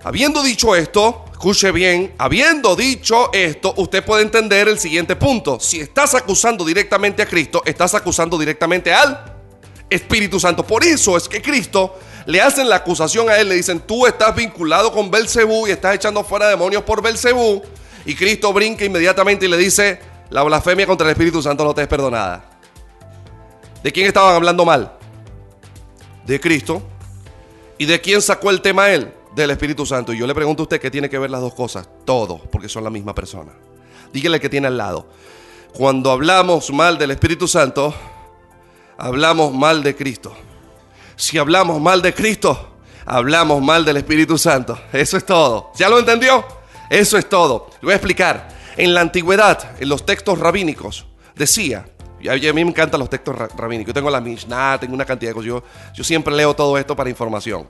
habiendo 0.05 0.43
dicho 0.43 0.77
esto, 0.77 1.25
escuche 1.33 1.73
bien, 1.73 2.15
habiendo 2.19 2.77
dicho 2.77 3.31
esto, 3.33 3.75
usted 3.77 4.05
puede 4.05 4.23
entender 4.23 4.69
el 4.69 4.79
siguiente 4.79 5.17
punto. 5.17 5.59
Si 5.59 5.81
estás 5.81 6.15
acusando 6.15 6.65
directamente 6.65 7.23
a 7.23 7.27
Cristo, 7.27 7.63
estás 7.65 7.95
acusando 7.95 8.39
directamente 8.39 8.93
al 8.93 9.35
Espíritu 9.91 10.39
Santo. 10.39 10.67
Por 10.67 10.85
eso 10.85 11.17
es 11.17 11.29
que 11.29 11.43
Cristo 11.43 11.99
le 12.27 12.41
hacen 12.41 12.69
la 12.69 12.77
acusación 12.77 13.29
a 13.29 13.39
él, 13.39 13.49
le 13.49 13.55
dicen, 13.57 13.81
tú 13.81 14.07
estás 14.07 14.35
vinculado 14.35 14.93
con 14.93 15.11
Belcebú 15.11 15.67
y 15.67 15.71
estás 15.71 15.95
echando 15.95 16.25
fuera 16.25 16.49
demonios 16.49 16.83
por 16.83 17.03
Belcebú. 17.03 17.63
Y 18.07 18.15
Cristo 18.15 18.53
brinca 18.53 18.85
inmediatamente 18.85 19.45
y 19.45 19.49
le 19.49 19.59
dice, 19.59 20.01
la 20.31 20.43
blasfemia 20.43 20.87
contra 20.87 21.07
el 21.07 21.13
Espíritu 21.13 21.43
Santo 21.43 21.65
no 21.65 21.75
te 21.75 21.83
es 21.83 21.89
perdonada. 21.89 22.59
¿De 23.83 23.93
quién 23.93 24.07
estaban 24.07 24.35
hablando 24.35 24.65
mal? 24.65 24.93
De 26.25 26.41
Cristo 26.41 26.83
¿Y 27.79 27.87
de 27.87 28.01
quién 28.01 28.23
sacó 28.23 28.51
el 28.51 28.61
tema 28.61 28.91
él? 28.91 29.13
Del 29.35 29.51
Espíritu 29.51 29.85
Santo. 29.85 30.13
Y 30.13 30.19
yo 30.19 30.27
le 30.27 30.35
pregunto 30.35 30.63
a 30.63 30.65
usted 30.65 30.81
qué 30.81 30.91
tiene 30.91 31.11
que 31.11 31.19
ver 31.19 31.31
las 31.31 31.41
dos 31.41 31.55
cosas. 31.55 31.89
Todo, 32.05 32.39
porque 32.51 32.69
son 32.69 32.85
la 32.85 32.91
misma 32.91 33.15
persona. 33.15 33.53
Dígale 34.13 34.41
que 34.41 34.49
tiene 34.49 34.67
al 34.67 34.79
lado. 34.79 35.07
Cuando 35.75 36.11
hablamos 36.11 36.73
mal 36.73 36.97
del 36.97 37.11
Espíritu 37.11 37.47
Santo, 37.47 37.95
hablamos 38.97 39.53
mal 39.53 39.83
de 39.83 39.95
Cristo. 39.95 40.35
Si 41.17 41.37
hablamos 41.37 41.81
mal 41.81 42.01
de 42.01 42.15
Cristo, 42.15 42.77
hablamos 43.05 43.63
mal 43.63 43.85
del 43.85 43.99
Espíritu 43.99 44.39
Santo. 44.39 44.79
Eso 44.93 45.19
es 45.19 45.27
todo. 45.27 45.73
¿Ya 45.77 45.91
lo 45.91 45.99
entendió? 45.99 46.47
Eso 46.91 47.19
es 47.19 47.29
todo. 47.29 47.71
Le 47.81 47.87
voy 47.87 47.93
a 47.93 47.97
explicar. 47.97 48.49
En 48.77 48.93
la 48.93 49.01
antigüedad, 49.01 49.81
en 49.81 49.89
los 49.89 50.05
textos 50.05 50.39
rabínicos, 50.39 51.07
decía 51.35 51.87
a 52.29 52.35
mí 52.35 52.65
me 52.65 52.71
encantan 52.71 53.01
los 53.01 53.11
textos 53.11 53.37
rabínicos. 53.57 53.89
Yo 53.89 53.95
tengo 53.95 54.11
la 54.11 54.21
Mishnah, 54.21 54.79
tengo 54.79 54.95
una 54.95 55.05
cantidad 55.05 55.31
de 55.31 55.35
cosas. 55.35 55.47
Yo, 55.47 55.63
yo 55.95 56.05
siempre 56.05 56.35
leo 56.35 56.55
todo 56.55 56.77
esto 56.79 56.97
para 56.97 57.11
información. 57.11 57.69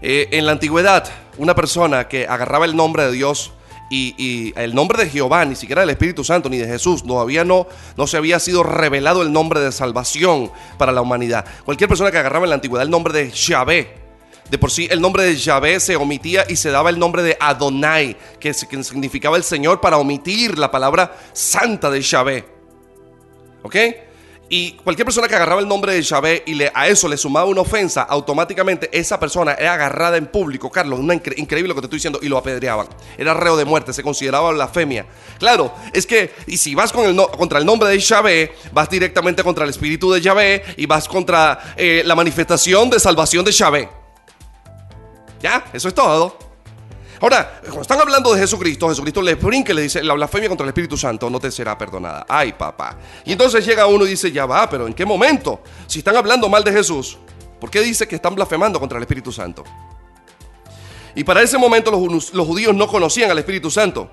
Eh, 0.00 0.28
en 0.32 0.46
la 0.46 0.52
antigüedad, 0.52 1.08
una 1.38 1.54
persona 1.54 2.08
que 2.08 2.26
agarraba 2.26 2.64
el 2.64 2.74
nombre 2.74 3.04
de 3.04 3.12
Dios 3.12 3.52
y, 3.90 4.54
el 4.56 4.74
nombre 4.74 5.04
de 5.04 5.10
Jehová, 5.10 5.44
ni 5.44 5.54
siquiera 5.54 5.82
del 5.82 5.90
Espíritu 5.90 6.24
Santo, 6.24 6.48
ni 6.48 6.56
de 6.56 6.66
Jesús, 6.66 7.04
todavía 7.06 7.44
no, 7.44 7.66
no 7.96 8.06
se 8.06 8.16
había 8.16 8.38
sido 8.38 8.62
revelado 8.62 9.20
el 9.20 9.32
nombre 9.32 9.60
de 9.60 9.70
salvación 9.70 10.50
para 10.78 10.92
la 10.92 11.02
humanidad. 11.02 11.44
Cualquier 11.66 11.88
persona 11.88 12.10
que 12.10 12.16
agarraba 12.16 12.46
en 12.46 12.50
la 12.50 12.54
antigüedad 12.54 12.84
el 12.84 12.90
nombre 12.90 13.12
de 13.12 13.30
Yahvé, 13.30 14.01
de 14.52 14.58
por 14.58 14.70
sí 14.70 14.86
el 14.90 15.00
nombre 15.00 15.22
de 15.24 15.34
Yahvé 15.34 15.80
se 15.80 15.96
omitía 15.96 16.44
y 16.46 16.56
se 16.56 16.70
daba 16.70 16.90
el 16.90 16.98
nombre 16.98 17.22
de 17.22 17.38
Adonai, 17.40 18.14
que, 18.38 18.52
significaba 18.52 19.38
el 19.38 19.44
Señor, 19.44 19.80
para 19.80 19.96
omitir 19.96 20.58
la 20.58 20.70
palabra 20.70 21.16
santa 21.32 21.90
de 21.90 22.02
Yahvé. 22.02 22.44
¿Ok? 23.62 23.76
Y 24.50 24.72
cualquier 24.72 25.06
persona 25.06 25.26
que 25.26 25.36
agarraba 25.36 25.62
el 25.62 25.66
nombre 25.66 25.94
de 25.94 26.02
Yahvé 26.02 26.42
y 26.44 26.52
le, 26.52 26.70
a 26.74 26.86
eso 26.86 27.08
le 27.08 27.16
sumaba 27.16 27.46
una 27.46 27.62
ofensa, 27.62 28.02
automáticamente 28.02 28.90
esa 28.92 29.18
persona 29.18 29.54
era 29.54 29.72
agarrada 29.72 30.18
en 30.18 30.26
público, 30.26 30.70
Carlos, 30.70 31.00
una 31.00 31.14
increíble 31.14 31.68
lo 31.68 31.74
que 31.74 31.80
te 31.80 31.86
estoy 31.86 31.96
diciendo, 31.96 32.18
y 32.20 32.28
lo 32.28 32.36
apedreaban. 32.36 32.88
Era 33.16 33.32
reo 33.32 33.56
de 33.56 33.64
muerte, 33.64 33.94
se 33.94 34.02
consideraba 34.02 34.50
blasfemia. 34.50 35.06
Claro, 35.38 35.72
es 35.94 36.06
que, 36.06 36.30
y 36.46 36.58
si 36.58 36.74
vas 36.74 36.92
contra 36.92 37.58
el 37.58 37.64
nombre 37.64 37.88
de 37.88 37.98
Yahvé, 37.98 38.52
vas 38.70 38.90
directamente 38.90 39.42
contra 39.42 39.64
el 39.64 39.70
espíritu 39.70 40.12
de 40.12 40.20
Yahvé 40.20 40.62
y 40.76 40.84
vas 40.84 41.08
contra 41.08 41.72
eh, 41.74 42.02
la 42.04 42.14
manifestación 42.14 42.90
de 42.90 43.00
salvación 43.00 43.46
de 43.46 43.52
Yahvé. 43.52 44.01
¿Ya? 45.42 45.64
Eso 45.72 45.88
es 45.88 45.94
todo. 45.94 46.38
Ahora, 47.20 47.60
cuando 47.62 47.82
están 47.82 48.00
hablando 48.00 48.32
de 48.32 48.40
Jesucristo, 48.40 48.88
Jesucristo 48.88 49.22
le 49.22 49.36
brinca 49.36 49.72
y 49.72 49.76
le 49.76 49.82
dice, 49.82 50.02
la 50.02 50.14
blasfemia 50.14 50.48
contra 50.48 50.64
el 50.64 50.70
Espíritu 50.70 50.96
Santo 50.96 51.30
no 51.30 51.38
te 51.38 51.52
será 51.52 51.78
perdonada. 51.78 52.26
Ay, 52.28 52.52
papá. 52.52 52.96
Y 53.24 53.30
entonces 53.30 53.64
llega 53.64 53.86
uno 53.86 54.04
y 54.04 54.10
dice, 54.10 54.32
ya 54.32 54.44
va, 54.44 54.68
pero 54.68 54.88
¿en 54.88 54.92
qué 54.92 55.04
momento? 55.04 55.60
Si 55.86 56.00
están 56.00 56.16
hablando 56.16 56.48
mal 56.48 56.64
de 56.64 56.72
Jesús, 56.72 57.18
¿por 57.60 57.70
qué 57.70 57.80
dice 57.80 58.08
que 58.08 58.16
están 58.16 58.34
blasfemando 58.34 58.80
contra 58.80 58.98
el 58.98 59.02
Espíritu 59.02 59.30
Santo? 59.30 59.62
Y 61.14 61.22
para 61.22 61.42
ese 61.42 61.58
momento 61.58 61.92
los, 61.92 62.46
judíos 62.46 62.74
no 62.74 62.88
conocían 62.88 63.30
al 63.30 63.38
Espíritu 63.38 63.70
Santo. 63.70 64.10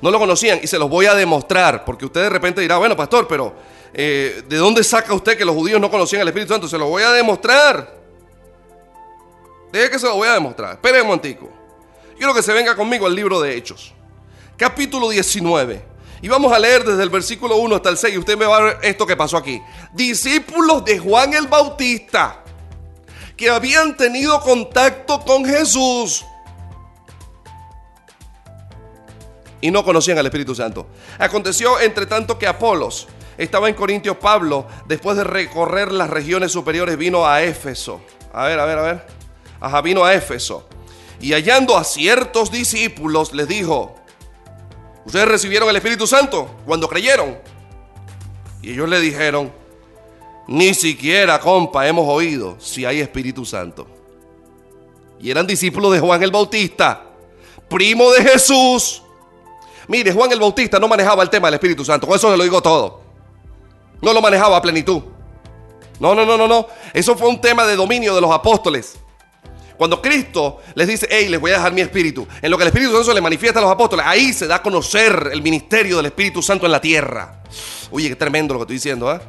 No 0.00 0.10
lo 0.10 0.18
conocían 0.18 0.60
y 0.62 0.66
se 0.66 0.78
los 0.78 0.88
voy 0.88 1.04
a 1.04 1.14
demostrar, 1.14 1.84
porque 1.84 2.06
usted 2.06 2.22
de 2.22 2.30
repente 2.30 2.62
dirá, 2.62 2.78
bueno, 2.78 2.96
pastor, 2.96 3.26
pero 3.28 3.54
eh, 3.92 4.44
¿de 4.48 4.56
dónde 4.56 4.82
saca 4.82 5.12
usted 5.12 5.36
que 5.36 5.44
los 5.44 5.54
judíos 5.54 5.78
no 5.78 5.90
conocían 5.90 6.22
al 6.22 6.28
Espíritu 6.28 6.54
Santo? 6.54 6.68
Se 6.68 6.78
lo 6.78 6.86
voy 6.86 7.02
a 7.02 7.10
demostrar. 7.10 7.95
Deje 9.72 9.90
que 9.90 9.98
se 9.98 10.06
lo 10.06 10.16
voy 10.16 10.28
a 10.28 10.34
demostrar. 10.34 10.74
Espere 10.74 11.00
un 11.00 11.08
momentico. 11.08 11.50
Quiero 12.16 12.34
que 12.34 12.42
se 12.42 12.52
venga 12.52 12.74
conmigo 12.74 13.06
al 13.06 13.14
libro 13.14 13.40
de 13.40 13.56
Hechos, 13.56 13.92
capítulo 14.56 15.08
19. 15.10 15.96
Y 16.22 16.28
vamos 16.28 16.52
a 16.52 16.58
leer 16.58 16.84
desde 16.84 17.02
el 17.02 17.10
versículo 17.10 17.56
1 17.56 17.76
hasta 17.76 17.90
el 17.90 17.98
6. 17.98 18.14
Y 18.14 18.18
usted 18.18 18.38
me 18.38 18.46
va 18.46 18.56
a 18.56 18.62
ver 18.62 18.78
esto 18.82 19.06
que 19.06 19.16
pasó 19.16 19.36
aquí. 19.36 19.60
Discípulos 19.92 20.84
de 20.84 20.98
Juan 20.98 21.34
el 21.34 21.46
Bautista 21.46 22.42
que 23.36 23.50
habían 23.50 23.96
tenido 23.96 24.40
contacto 24.40 25.20
con 25.20 25.44
Jesús 25.44 26.24
y 29.60 29.70
no 29.70 29.84
conocían 29.84 30.18
al 30.18 30.26
Espíritu 30.26 30.54
Santo. 30.54 30.86
Aconteció 31.18 31.78
entre 31.80 32.06
tanto 32.06 32.38
que 32.38 32.46
Apolos 32.46 33.08
estaba 33.36 33.68
en 33.68 33.74
Corintios, 33.74 34.16
Pablo, 34.16 34.66
después 34.86 35.16
de 35.16 35.24
recorrer 35.24 35.92
las 35.92 36.08
regiones 36.08 36.52
superiores, 36.52 36.96
vino 36.96 37.26
a 37.26 37.42
Éfeso. 37.42 38.00
A 38.32 38.46
ver, 38.46 38.58
a 38.58 38.64
ver, 38.64 38.78
a 38.78 38.82
ver. 38.82 39.15
Ajá, 39.60 39.80
vino 39.80 40.04
a 40.04 40.14
Éfeso 40.14 40.66
y 41.20 41.32
hallando 41.32 41.76
a 41.76 41.84
ciertos 41.84 42.50
discípulos 42.50 43.32
les 43.32 43.48
dijo, 43.48 43.94
¿Ustedes 45.06 45.28
recibieron 45.28 45.68
el 45.68 45.76
Espíritu 45.76 46.04
Santo 46.04 46.50
cuando 46.66 46.88
creyeron? 46.88 47.38
Y 48.60 48.72
ellos 48.72 48.88
le 48.88 49.00
dijeron, 49.00 49.52
ni 50.48 50.74
siquiera, 50.74 51.38
compa, 51.38 51.86
hemos 51.86 52.08
oído 52.08 52.56
si 52.58 52.84
hay 52.84 53.00
Espíritu 53.00 53.44
Santo. 53.44 53.86
Y 55.20 55.30
eran 55.30 55.46
discípulos 55.46 55.92
de 55.92 56.00
Juan 56.00 56.20
el 56.24 56.32
Bautista, 56.32 57.04
primo 57.68 58.10
de 58.10 58.22
Jesús. 58.22 59.00
Mire, 59.86 60.12
Juan 60.12 60.32
el 60.32 60.40
Bautista 60.40 60.80
no 60.80 60.88
manejaba 60.88 61.22
el 61.22 61.30
tema 61.30 61.46
del 61.46 61.54
Espíritu 61.54 61.84
Santo, 61.84 62.08
con 62.08 62.16
eso 62.16 62.28
se 62.28 62.36
lo 62.36 62.42
digo 62.42 62.60
todo. 62.60 63.00
No 64.02 64.12
lo 64.12 64.20
manejaba 64.20 64.56
a 64.56 64.62
plenitud. 64.62 65.02
No, 66.00 66.16
no, 66.16 66.26
no, 66.26 66.36
no, 66.36 66.48
no. 66.48 66.66
Eso 66.92 67.16
fue 67.16 67.28
un 67.28 67.40
tema 67.40 67.64
de 67.64 67.76
dominio 67.76 68.12
de 68.12 68.20
los 68.20 68.32
apóstoles. 68.32 68.98
Cuando 69.76 70.00
Cristo 70.00 70.58
les 70.74 70.88
dice, 70.88 71.06
hey, 71.10 71.28
les 71.28 71.40
voy 71.40 71.50
a 71.50 71.54
dejar 71.54 71.72
mi 71.72 71.82
espíritu, 71.82 72.26
en 72.40 72.50
lo 72.50 72.56
que 72.56 72.64
el 72.64 72.68
Espíritu 72.68 72.92
Santo 72.92 73.12
le 73.12 73.20
manifiesta 73.20 73.58
a 73.58 73.62
los 73.62 73.70
apóstoles, 73.70 74.06
ahí 74.06 74.32
se 74.32 74.46
da 74.46 74.56
a 74.56 74.62
conocer 74.62 75.30
el 75.32 75.42
ministerio 75.42 75.98
del 75.98 76.06
Espíritu 76.06 76.42
Santo 76.42 76.66
en 76.66 76.72
la 76.72 76.80
tierra. 76.80 77.42
Oye, 77.90 78.08
qué 78.08 78.16
tremendo 78.16 78.54
lo 78.54 78.60
que 78.60 78.62
estoy 78.64 78.76
diciendo, 78.76 79.12
¿eh? 79.12 79.20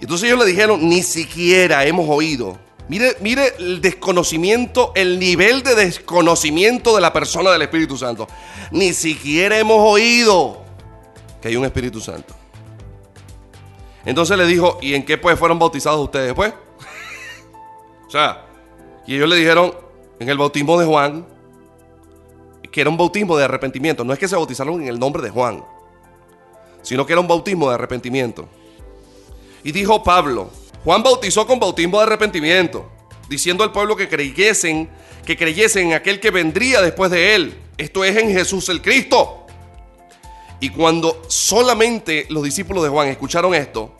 Y 0.00 0.04
entonces 0.04 0.28
ellos 0.28 0.38
le 0.38 0.50
dijeron, 0.50 0.88
ni 0.88 1.02
siquiera 1.02 1.84
hemos 1.84 2.08
oído. 2.08 2.58
Mire, 2.88 3.16
mire 3.20 3.54
el 3.58 3.80
desconocimiento, 3.80 4.92
el 4.94 5.18
nivel 5.18 5.62
de 5.62 5.74
desconocimiento 5.74 6.94
de 6.94 7.00
la 7.00 7.12
persona 7.12 7.50
del 7.50 7.62
Espíritu 7.62 7.96
Santo. 7.96 8.26
Ni 8.70 8.92
siquiera 8.92 9.58
hemos 9.58 9.78
oído 9.78 10.64
que 11.40 11.48
hay 11.48 11.56
un 11.56 11.64
Espíritu 11.64 12.00
Santo. 12.00 12.34
Entonces 14.04 14.36
le 14.36 14.46
dijo, 14.46 14.78
¿y 14.80 14.94
en 14.94 15.04
qué 15.04 15.18
pues 15.18 15.38
fueron 15.38 15.58
bautizados 15.58 16.02
ustedes 16.02 16.32
pues? 16.34 16.52
O 18.10 18.12
sea, 18.12 18.44
y 19.06 19.14
ellos 19.14 19.28
le 19.28 19.36
dijeron, 19.36 19.72
en 20.18 20.28
el 20.28 20.36
bautismo 20.36 20.76
de 20.80 20.84
Juan, 20.84 21.24
que 22.72 22.80
era 22.80 22.90
un 22.90 22.96
bautismo 22.96 23.36
de 23.36 23.44
arrepentimiento. 23.44 24.02
No 24.02 24.12
es 24.12 24.18
que 24.18 24.26
se 24.26 24.34
bautizaron 24.34 24.82
en 24.82 24.88
el 24.88 24.98
nombre 24.98 25.22
de 25.22 25.30
Juan, 25.30 25.64
sino 26.82 27.06
que 27.06 27.12
era 27.12 27.20
un 27.20 27.28
bautismo 27.28 27.68
de 27.68 27.76
arrepentimiento. 27.76 28.48
Y 29.62 29.70
dijo 29.70 30.02
Pablo, 30.02 30.50
Juan 30.82 31.04
bautizó 31.04 31.46
con 31.46 31.60
bautismo 31.60 31.98
de 31.98 32.06
arrepentimiento, 32.06 32.90
diciendo 33.28 33.62
al 33.62 33.70
pueblo 33.70 33.94
que 33.94 34.08
creyesen, 34.08 34.90
que 35.24 35.36
creyesen 35.36 35.88
en 35.88 35.92
aquel 35.92 36.18
que 36.18 36.32
vendría 36.32 36.82
después 36.82 37.12
de 37.12 37.36
él. 37.36 37.58
Esto 37.78 38.04
es 38.04 38.16
en 38.16 38.32
Jesús 38.32 38.68
el 38.70 38.82
Cristo. 38.82 39.46
Y 40.58 40.70
cuando 40.70 41.22
solamente 41.28 42.26
los 42.28 42.42
discípulos 42.42 42.82
de 42.82 42.90
Juan 42.90 43.06
escucharon 43.06 43.54
esto, 43.54 43.94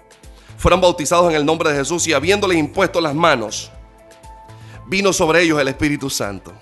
fueron 0.59 0.81
bautizados 0.81 1.31
en 1.31 1.37
el 1.37 1.47
nombre 1.47 1.71
de 1.71 1.79
Jesús 1.79 2.09
y 2.09 2.13
habiéndoles 2.13 2.59
impuesto 2.59 3.01
las 3.01 3.15
manos, 3.15 3.71
vino 4.91 5.13
sobre 5.13 5.43
ellos 5.43 5.61
el 5.61 5.69
Espíritu 5.69 6.11
Santo. 6.11 6.53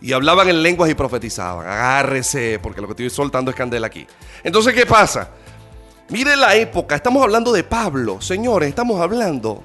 Y 0.00 0.12
hablaban 0.12 0.48
en 0.48 0.62
lenguas 0.62 0.90
y 0.90 0.94
profetizaban. 0.94 1.66
Agárrese, 1.66 2.58
porque 2.62 2.80
lo 2.80 2.86
que 2.86 2.92
estoy 2.92 3.10
soltando 3.10 3.50
es 3.50 3.56
candela 3.56 3.86
aquí. 3.86 4.06
Entonces, 4.42 4.72
¿qué 4.72 4.86
pasa? 4.86 5.28
Mire 6.08 6.36
la 6.36 6.54
época, 6.56 6.94
estamos 6.94 7.22
hablando 7.22 7.52
de 7.52 7.64
Pablo, 7.64 8.18
señores, 8.22 8.70
estamos 8.70 8.98
hablando. 8.98 9.62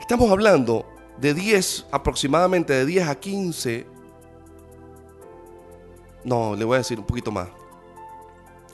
Estamos 0.00 0.30
hablando 0.32 0.84
de 1.18 1.32
10, 1.32 1.86
aproximadamente 1.92 2.72
de 2.72 2.86
10 2.86 3.08
a 3.08 3.14
15. 3.14 3.86
No, 6.24 6.56
le 6.56 6.64
voy 6.64 6.74
a 6.74 6.78
decir 6.78 6.98
un 6.98 7.06
poquito 7.06 7.30
más. 7.30 7.48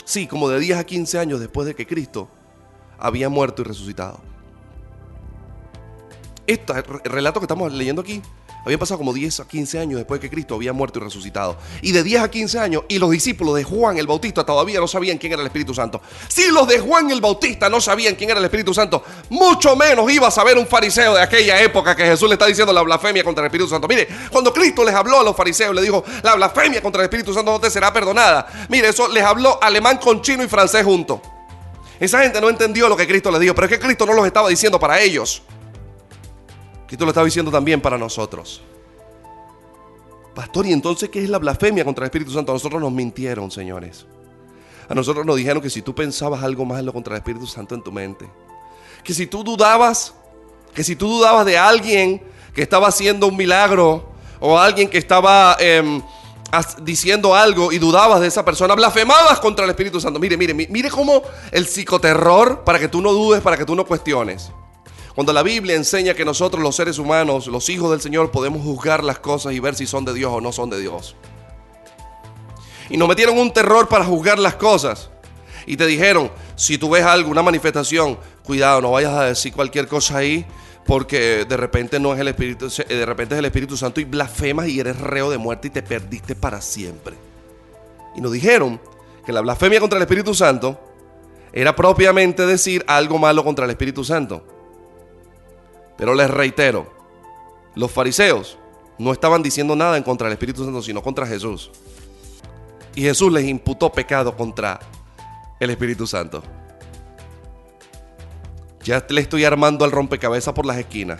Sí, 0.06 0.26
como 0.26 0.48
de 0.48 0.58
10 0.58 0.78
a 0.78 0.84
15 0.84 1.18
años 1.18 1.40
después 1.40 1.66
de 1.66 1.74
que 1.74 1.86
Cristo 1.86 2.28
había 2.98 3.28
muerto 3.28 3.60
y 3.60 3.66
resucitado. 3.66 4.33
Este 6.46 6.72
relato 7.04 7.40
que 7.40 7.44
estamos 7.44 7.72
leyendo 7.72 8.02
aquí 8.02 8.20
habían 8.64 8.78
pasado 8.78 8.98
como 8.98 9.12
10 9.12 9.40
a 9.40 9.48
15 9.48 9.78
años 9.78 9.98
después 9.98 10.20
de 10.20 10.28
que 10.28 10.34
Cristo 10.34 10.54
había 10.54 10.72
muerto 10.72 10.98
y 10.98 11.02
resucitado. 11.02 11.56
Y 11.82 11.92
de 11.92 12.02
10 12.02 12.22
a 12.22 12.30
15 12.30 12.58
años, 12.58 12.82
y 12.88 12.98
los 12.98 13.10
discípulos 13.10 13.54
de 13.54 13.64
Juan 13.64 13.98
el 13.98 14.06
Bautista 14.06 14.44
todavía 14.44 14.80
no 14.80 14.88
sabían 14.88 15.18
quién 15.18 15.32
era 15.32 15.42
el 15.42 15.46
Espíritu 15.46 15.74
Santo. 15.74 16.00
Si 16.28 16.50
los 16.50 16.66
de 16.66 16.80
Juan 16.80 17.10
el 17.10 17.20
Bautista 17.20 17.68
no 17.68 17.80
sabían 17.80 18.14
quién 18.14 18.30
era 18.30 18.38
el 18.38 18.44
Espíritu 18.44 18.72
Santo, 18.72 19.02
mucho 19.30 19.76
menos 19.76 20.10
iba 20.10 20.28
a 20.28 20.30
saber 20.30 20.56
un 20.56 20.66
fariseo 20.66 21.14
de 21.14 21.22
aquella 21.22 21.60
época 21.60 21.94
que 21.94 22.04
Jesús 22.04 22.28
le 22.28 22.34
está 22.34 22.46
diciendo 22.46 22.72
la 22.72 22.82
blasfemia 22.82 23.22
contra 23.22 23.42
el 23.42 23.46
Espíritu 23.46 23.68
Santo. 23.68 23.86
Mire, 23.86 24.08
cuando 24.30 24.52
Cristo 24.52 24.84
les 24.84 24.94
habló 24.94 25.20
a 25.20 25.22
los 25.22 25.36
fariseos, 25.36 25.74
le 25.74 25.82
dijo, 25.82 26.04
la 26.22 26.34
blasfemia 26.34 26.80
contra 26.80 27.02
el 27.02 27.06
Espíritu 27.06 27.34
Santo 27.34 27.52
no 27.52 27.60
te 27.60 27.70
será 27.70 27.92
perdonada. 27.92 28.66
Mire, 28.68 28.88
eso 28.88 29.08
les 29.08 29.24
habló 29.24 29.58
alemán 29.62 29.98
con 29.98 30.22
chino 30.22 30.42
y 30.42 30.48
francés 30.48 30.84
juntos. 30.84 31.20
Esa 32.00 32.22
gente 32.22 32.40
no 32.40 32.48
entendió 32.48 32.88
lo 32.88 32.96
que 32.96 33.06
Cristo 33.06 33.30
les 33.30 33.40
dijo, 33.40 33.54
pero 33.54 33.66
es 33.66 33.72
que 33.72 33.78
Cristo 33.78 34.04
no 34.06 34.14
los 34.14 34.26
estaba 34.26 34.48
diciendo 34.48 34.80
para 34.80 35.00
ellos. 35.00 35.42
Cristo 36.86 37.04
lo 37.04 37.10
estaba 37.10 37.24
diciendo 37.24 37.50
también 37.50 37.80
para 37.80 37.98
nosotros. 37.98 38.62
Pastor, 40.34 40.66
¿y 40.66 40.72
entonces 40.72 41.08
qué 41.10 41.22
es 41.22 41.30
la 41.30 41.38
blasfemia 41.38 41.84
contra 41.84 42.04
el 42.04 42.06
Espíritu 42.06 42.32
Santo? 42.32 42.52
A 42.52 42.54
nosotros 42.56 42.80
nos 42.80 42.92
mintieron, 42.92 43.50
señores. 43.50 44.04
A 44.88 44.94
nosotros 44.94 45.24
nos 45.24 45.36
dijeron 45.36 45.62
que 45.62 45.70
si 45.70 45.80
tú 45.80 45.94
pensabas 45.94 46.42
algo 46.42 46.64
malo 46.64 46.92
contra 46.92 47.14
el 47.14 47.18
Espíritu 47.18 47.46
Santo 47.46 47.74
en 47.74 47.82
tu 47.82 47.92
mente, 47.92 48.28
que 49.02 49.14
si 49.14 49.26
tú 49.26 49.44
dudabas, 49.44 50.14
que 50.74 50.82
si 50.82 50.96
tú 50.96 51.08
dudabas 51.08 51.46
de 51.46 51.56
alguien 51.56 52.22
que 52.52 52.62
estaba 52.62 52.88
haciendo 52.88 53.28
un 53.28 53.36
milagro 53.36 54.12
o 54.40 54.58
alguien 54.58 54.88
que 54.88 54.98
estaba 54.98 55.56
em, 55.60 56.02
diciendo 56.82 57.34
algo 57.34 57.72
y 57.72 57.78
dudabas 57.78 58.20
de 58.20 58.26
esa 58.26 58.44
persona, 58.44 58.74
blasfemabas 58.74 59.38
contra 59.40 59.64
el 59.64 59.70
Espíritu 59.70 60.00
Santo. 60.00 60.18
Mire, 60.18 60.36
mire, 60.36 60.52
mire 60.52 60.90
cómo 60.90 61.22
el 61.52 61.64
psicoterror 61.66 62.64
para 62.64 62.78
que 62.78 62.88
tú 62.88 63.00
no 63.00 63.12
dudes, 63.12 63.40
para 63.40 63.56
que 63.56 63.64
tú 63.64 63.74
no 63.74 63.86
cuestiones. 63.86 64.50
Cuando 65.14 65.32
la 65.32 65.44
Biblia 65.44 65.76
enseña 65.76 66.14
que 66.14 66.24
nosotros 66.24 66.62
los 66.62 66.74
seres 66.74 66.98
humanos, 66.98 67.46
los 67.46 67.68
hijos 67.68 67.90
del 67.90 68.00
Señor, 68.00 68.32
podemos 68.32 68.62
juzgar 68.62 69.04
las 69.04 69.20
cosas 69.20 69.52
y 69.52 69.60
ver 69.60 69.76
si 69.76 69.86
son 69.86 70.04
de 70.04 70.12
Dios 70.12 70.32
o 70.32 70.40
no 70.40 70.50
son 70.50 70.70
de 70.70 70.80
Dios. 70.80 71.14
Y 72.90 72.96
nos 72.96 73.08
metieron 73.08 73.38
un 73.38 73.52
terror 73.52 73.88
para 73.88 74.04
juzgar 74.04 74.38
las 74.38 74.56
cosas. 74.56 75.10
Y 75.66 75.76
te 75.76 75.86
dijeron, 75.86 76.30
si 76.56 76.78
tú 76.78 76.90
ves 76.90 77.04
algo, 77.04 77.30
una 77.30 77.42
manifestación, 77.42 78.18
cuidado, 78.44 78.80
no 78.80 78.90
vayas 78.90 79.12
a 79.12 79.24
decir 79.26 79.52
cualquier 79.52 79.86
cosa 79.86 80.18
ahí, 80.18 80.44
porque 80.84 81.44
de 81.44 81.56
repente 81.56 82.00
no 82.00 82.12
es 82.12 82.20
el 82.20 82.28
Espíritu, 82.28 82.68
de 82.68 83.06
repente 83.06 83.34
es 83.34 83.38
el 83.38 83.44
Espíritu 83.44 83.76
Santo 83.76 84.00
y 84.00 84.04
blasfemas 84.04 84.68
y 84.68 84.80
eres 84.80 85.00
reo 85.00 85.30
de 85.30 85.38
muerte 85.38 85.68
y 85.68 85.70
te 85.70 85.82
perdiste 85.82 86.34
para 86.34 86.60
siempre. 86.60 87.14
Y 88.16 88.20
nos 88.20 88.32
dijeron 88.32 88.80
que 89.24 89.32
la 89.32 89.40
blasfemia 89.40 89.80
contra 89.80 89.96
el 89.96 90.02
Espíritu 90.02 90.34
Santo 90.34 90.78
era 91.52 91.74
propiamente 91.74 92.44
decir 92.46 92.84
algo 92.86 93.16
malo 93.16 93.44
contra 93.44 93.64
el 93.64 93.70
Espíritu 93.70 94.04
Santo. 94.04 94.53
Pero 95.96 96.14
les 96.14 96.30
reitero, 96.30 96.92
los 97.74 97.90
fariseos 97.90 98.58
no 98.98 99.12
estaban 99.12 99.42
diciendo 99.42 99.74
nada 99.76 99.96
en 99.96 100.02
contra 100.02 100.26
del 100.26 100.34
Espíritu 100.34 100.64
Santo, 100.64 100.82
sino 100.82 101.02
contra 101.02 101.26
Jesús. 101.26 101.70
Y 102.94 103.02
Jesús 103.02 103.32
les 103.32 103.44
imputó 103.44 103.90
pecado 103.90 104.36
contra 104.36 104.78
el 105.58 105.70
Espíritu 105.70 106.06
Santo. 106.06 106.42
Ya 108.82 109.04
le 109.08 109.20
estoy 109.20 109.44
armando 109.44 109.84
al 109.84 109.90
rompecabezas 109.90 110.54
por 110.54 110.66
las 110.66 110.76
esquinas. 110.76 111.18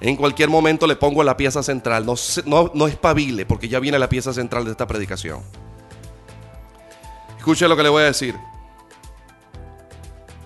En 0.00 0.16
cualquier 0.16 0.50
momento 0.50 0.86
le 0.86 0.96
pongo 0.96 1.22
la 1.22 1.36
pieza 1.36 1.62
central. 1.62 2.04
No, 2.04 2.14
no, 2.44 2.70
no 2.74 2.86
espabile, 2.86 3.46
porque 3.46 3.68
ya 3.68 3.78
viene 3.78 3.98
la 3.98 4.08
pieza 4.08 4.32
central 4.34 4.64
de 4.64 4.72
esta 4.72 4.86
predicación. 4.86 5.40
Escuche 7.38 7.68
lo 7.68 7.76
que 7.76 7.82
le 7.84 7.88
voy 7.88 8.02
a 8.02 8.06
decir. 8.06 8.34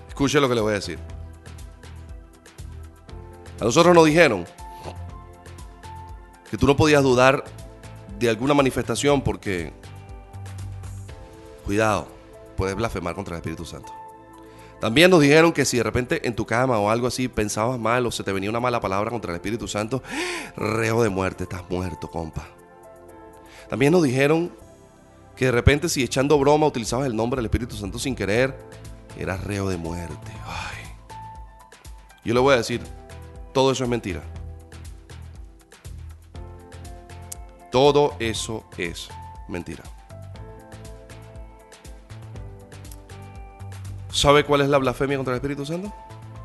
Escuche 0.07 0.39
lo 0.39 0.47
que 0.47 0.55
le 0.55 0.61
voy 0.61 0.71
a 0.71 0.75
decir. 0.75 0.99
A 3.59 3.65
nosotros 3.65 3.93
nos 3.93 4.05
dijeron 4.05 4.45
que 6.49 6.57
tú 6.57 6.65
no 6.65 6.75
podías 6.75 7.03
dudar 7.03 7.43
de 8.17 8.29
alguna 8.29 8.53
manifestación 8.53 9.21
porque, 9.21 9.71
cuidado, 11.65 12.07
puedes 12.55 12.75
blasfemar 12.75 13.15
contra 13.15 13.35
el 13.35 13.39
Espíritu 13.39 13.65
Santo. 13.65 13.93
También 14.79 15.11
nos 15.11 15.19
dijeron 15.19 15.51
que 15.51 15.65
si 15.65 15.77
de 15.77 15.83
repente 15.83 16.25
en 16.25 16.35
tu 16.35 16.45
cama 16.45 16.79
o 16.79 16.89
algo 16.89 17.07
así 17.07 17.27
pensabas 17.27 17.77
mal 17.77 18.05
o 18.05 18.11
se 18.11 18.23
te 18.23 18.31
venía 18.31 18.49
una 18.49 18.61
mala 18.61 18.79
palabra 18.79 19.11
contra 19.11 19.31
el 19.31 19.35
Espíritu 19.35 19.67
Santo, 19.67 20.01
reo 20.55 21.03
de 21.03 21.09
muerte, 21.09 21.43
estás 21.43 21.63
muerto, 21.69 22.09
compa. 22.09 22.47
También 23.69 23.91
nos 23.91 24.03
dijeron 24.03 24.51
que 25.35 25.45
de 25.45 25.51
repente 25.51 25.89
si 25.89 26.01
echando 26.01 26.39
broma 26.39 26.65
utilizabas 26.65 27.07
el 27.07 27.15
nombre 27.15 27.37
del 27.39 27.45
Espíritu 27.45 27.75
Santo 27.75 27.99
sin 27.99 28.15
querer, 28.15 28.57
eras 29.17 29.43
reo 29.43 29.67
de 29.67 29.77
muerte. 29.77 30.31
Ay. 30.45 30.85
Yo 32.23 32.33
le 32.33 32.39
voy 32.39 32.53
a 32.53 32.57
decir, 32.57 32.81
todo 33.53 33.71
eso 33.71 33.83
es 33.83 33.89
mentira. 33.89 34.21
Todo 37.71 38.15
eso 38.19 38.65
es 38.77 39.09
mentira. 39.47 39.83
¿Sabe 44.11 44.43
cuál 44.43 44.61
es 44.61 44.69
la 44.69 44.79
blasfemia 44.79 45.17
contra 45.17 45.33
el 45.33 45.37
Espíritu 45.37 45.65
Santo? 45.65 45.93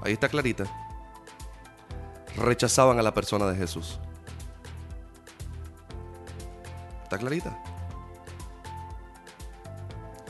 Ahí 0.02 0.12
está 0.12 0.28
clarita. 0.28 0.64
Rechazaban 2.36 2.98
a 2.98 3.02
la 3.02 3.14
persona 3.14 3.46
de 3.46 3.56
Jesús. 3.56 3.98
Está 7.04 7.18
clarita. 7.18 7.58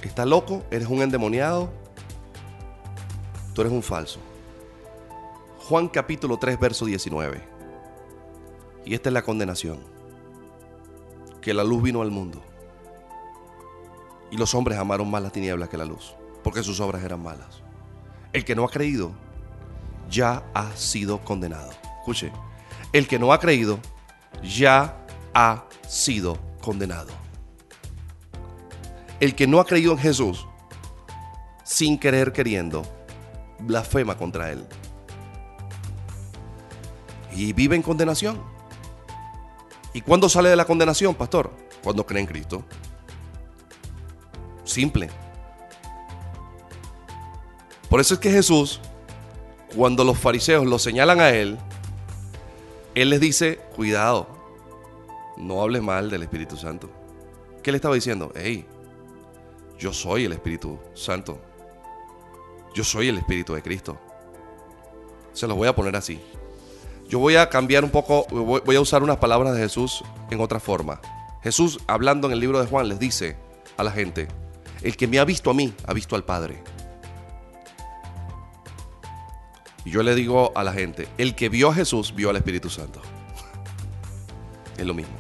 Está 0.03 0.27
loco, 0.27 0.63
eres 0.71 0.87
un 0.89 1.03
endemoniado, 1.03 1.73
tú 3.55 3.63
eres 3.63 3.73
un 3.73 3.83
falso. 3.83 4.21
Juan 5.67 5.89
capítulo 5.89 6.37
3, 6.37 6.61
verso 6.61 6.85
19. 6.85 7.43
Y 8.85 8.93
esta 8.93 9.09
es 9.09 9.15
la 9.15 9.23
condenación. 9.23 9.79
Que 11.41 11.55
la 11.55 11.65
luz 11.65 11.83
vino 11.83 12.03
al 12.03 12.11
mundo. 12.11 12.43
Y 14.31 14.37
los 14.37 14.55
hombres 14.55 14.79
amaron 14.79 15.11
más 15.11 15.23
las 15.23 15.33
tinieblas 15.33 15.71
que 15.71 15.79
la 15.79 15.87
luz, 15.87 16.15
porque 16.43 16.63
sus 16.63 16.81
obras 16.81 17.03
eran 17.03 17.23
malas. 17.23 17.63
El 18.35 18.45
que 18.45 18.55
no 18.55 18.65
ha 18.65 18.69
creído 18.69 19.13
ya 20.11 20.45
ha 20.53 20.71
sido 20.77 21.21
condenado. 21.21 21.71
Escuche, 22.01 22.31
el 22.93 23.09
que 23.09 23.19
no 23.19 23.33
ha 23.33 23.41
creído 23.41 23.79
ya 24.43 24.99
ha 25.33 25.65
sido 25.89 26.37
condenado. 26.61 27.11
El 29.19 29.35
que 29.35 29.47
no 29.47 29.61
ha 29.61 29.65
creído 29.65 29.93
en 29.93 29.99
Jesús, 29.99 30.47
sin 31.65 31.99
querer 31.99 32.35
queriendo, 32.35 32.83
blasfema 33.61 34.19
contra 34.19 34.53
él. 34.53 34.67
Y 37.35 37.53
vive 37.53 37.77
en 37.77 37.83
condenación. 37.83 38.41
¿Y 39.93 40.01
cuándo 40.01 40.29
sale 40.29 40.49
de 40.49 40.57
la 40.57 40.65
condenación, 40.65 41.15
pastor? 41.15 41.51
Cuando 41.83 42.05
cree 42.07 42.21
en 42.21 42.27
Cristo. 42.27 42.65
Simple. 44.65 45.11
Por 47.89 48.01
eso 48.01 48.15
es 48.15 48.21
que 48.21 48.31
Jesús, 48.31 48.81
cuando 49.77 50.05
los 50.05 50.19
fariseos 50.19 50.67
lo 50.67 50.79
señalan 50.79 51.21
a 51.21 51.31
él, 51.31 51.59
él 52.95 53.11
les 53.11 53.21
dice, 53.21 53.59
cuidado, 53.77 54.29
no 55.37 55.63
hables 55.63 55.83
mal 55.83 56.11
del 56.11 56.23
Espíritu 56.23 56.57
Santo. 56.57 56.91
¿Qué 57.63 57.71
le 57.73 57.77
estaba 57.77 57.95
diciendo? 57.95 58.33
Hey, 58.35 58.67
yo 59.79 59.93
soy 59.93 60.25
el 60.25 60.33
Espíritu 60.33 60.79
Santo. 60.95 61.41
Yo 62.75 62.85
soy 62.85 63.09
el 63.09 63.19
Espíritu 63.19 63.55
de 63.55 63.63
Cristo. 63.63 63.99
Se 65.33 65.47
los 65.47 65.57
voy 65.57 65.69
a 65.69 65.75
poner 65.75 65.95
así. 65.97 66.21
Yo 67.09 67.19
voy 67.19 67.37
a 67.37 67.49
cambiar 67.49 67.85
un 67.85 67.91
poco, 67.91 68.27
voy 68.31 68.77
a 68.77 68.81
usar 68.81 69.03
unas 69.03 69.19
palabras 69.19 69.55
de 69.55 69.61
Jesús 69.61 70.03
en 70.31 70.41
otra 70.41 70.61
forma. 70.61 71.01
Jesús, 71.43 71.79
hablando 71.87 72.27
en 72.27 72.33
el 72.33 72.41
libro 72.41 72.61
de 72.61 72.67
Juan, 72.67 72.89
les 72.89 72.99
dice 72.99 73.37
a 73.77 73.83
la 73.83 73.91
gente, 73.91 74.29
el 74.83 74.97
que 74.97 75.07
me 75.07 75.19
ha 75.19 75.25
visto 75.25 75.51
a 75.51 75.55
mí, 75.55 75.75
ha 75.87 75.93
visto 75.93 76.17
al 76.17 76.25
Padre. 76.25 76.63
Y 79.85 79.91
yo 79.91 80.03
le 80.03 80.15
digo 80.15 80.53
a 80.55 80.65
la 80.65 80.73
gente, 80.73 81.09
el 81.19 81.35
que 81.35 81.51
vio 81.51 81.69
a 81.69 81.75
Jesús, 81.75 82.15
vio 82.15 82.31
al 82.31 82.37
Espíritu 82.37 82.71
Santo. 82.71 83.01
Es 84.79 84.87
lo 84.87 84.95
mismo. 84.95 85.15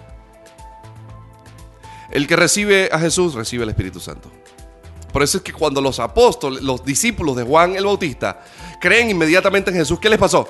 El 2.11 2.27
que 2.27 2.37
recibe 2.37 2.89
a 2.93 2.99
Jesús, 2.99 3.35
recibe 3.35 3.65
el 3.65 3.71
Espíritu 3.71 4.01
Santo. 4.01 4.31
Por 5.13 5.23
eso 5.23 5.39
es 5.39 5.45
que 5.45 5.53
cuando 5.53 5.81
los 5.81 6.01
apóstoles, 6.01 6.63
los 6.63 6.85
discípulos 6.85 7.37
de 7.37 7.45
Juan 7.45 7.77
el 7.77 7.85
Bautista, 7.85 8.45
creen 8.81 9.11
inmediatamente 9.11 9.71
en 9.71 9.77
Jesús, 9.77 10.01
¿qué 10.01 10.09
les 10.09 10.19
pasó? 10.19 10.49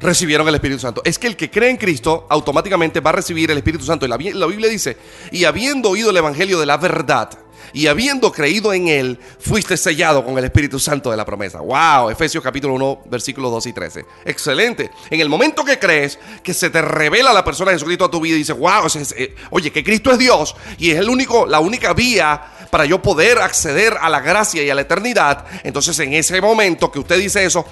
Recibieron 0.00 0.46
el 0.46 0.54
Espíritu 0.54 0.80
Santo. 0.80 1.02
Es 1.04 1.18
que 1.18 1.26
el 1.26 1.36
que 1.36 1.50
cree 1.50 1.70
en 1.70 1.76
Cristo 1.76 2.26
automáticamente 2.30 3.00
va 3.00 3.10
a 3.10 3.14
recibir 3.14 3.50
el 3.50 3.58
Espíritu 3.58 3.84
Santo. 3.84 4.06
Y 4.06 4.08
la, 4.08 4.16
Biblia 4.16 4.68
dice, 4.68 4.96
y 5.32 5.44
habiendo 5.44 5.90
oído 5.90 6.10
el 6.10 6.16
Evangelio 6.16 6.60
de 6.60 6.66
la 6.66 6.76
verdad, 6.76 7.30
y 7.72 7.86
habiendo 7.86 8.32
creído 8.32 8.72
en 8.72 8.88
él, 8.88 9.18
fuiste 9.38 9.76
sellado 9.76 10.24
con 10.24 10.38
el 10.38 10.44
Espíritu 10.44 10.78
Santo 10.78 11.10
de 11.10 11.16
la 11.16 11.24
promesa. 11.24 11.60
¡Wow! 11.60 12.10
Efesios 12.10 12.42
capítulo 12.42 12.74
1, 12.74 13.02
versículos 13.06 13.50
2 13.50 13.66
y 13.66 13.72
13. 13.72 14.04
Excelente. 14.24 14.90
En 15.10 15.20
el 15.20 15.28
momento 15.28 15.64
que 15.64 15.78
crees 15.78 16.18
que 16.42 16.54
se 16.54 16.70
te 16.70 16.80
revela 16.80 17.32
la 17.32 17.44
persona 17.44 17.72
de 17.72 17.76
Jesucristo 17.76 18.04
a 18.04 18.10
tu 18.10 18.20
vida 18.20 18.36
y 18.36 18.38
dices, 18.38 18.56
wow, 18.56 18.86
eh, 19.16 19.34
oye, 19.50 19.70
que 19.70 19.84
Cristo 19.84 20.12
es 20.12 20.18
Dios 20.18 20.54
y 20.78 20.92
es 20.92 20.98
el 20.98 21.10
único, 21.10 21.46
la 21.46 21.60
única 21.60 21.92
vía 21.92 22.57
para 22.70 22.84
yo 22.84 23.00
poder 23.00 23.38
acceder 23.38 23.96
a 24.00 24.08
la 24.08 24.20
gracia 24.20 24.62
y 24.62 24.70
a 24.70 24.74
la 24.74 24.82
eternidad, 24.82 25.44
entonces 25.62 25.98
en 26.00 26.12
ese 26.14 26.40
momento 26.40 26.90
que 26.90 26.98
usted 26.98 27.18
dice 27.18 27.44
eso, 27.44 27.64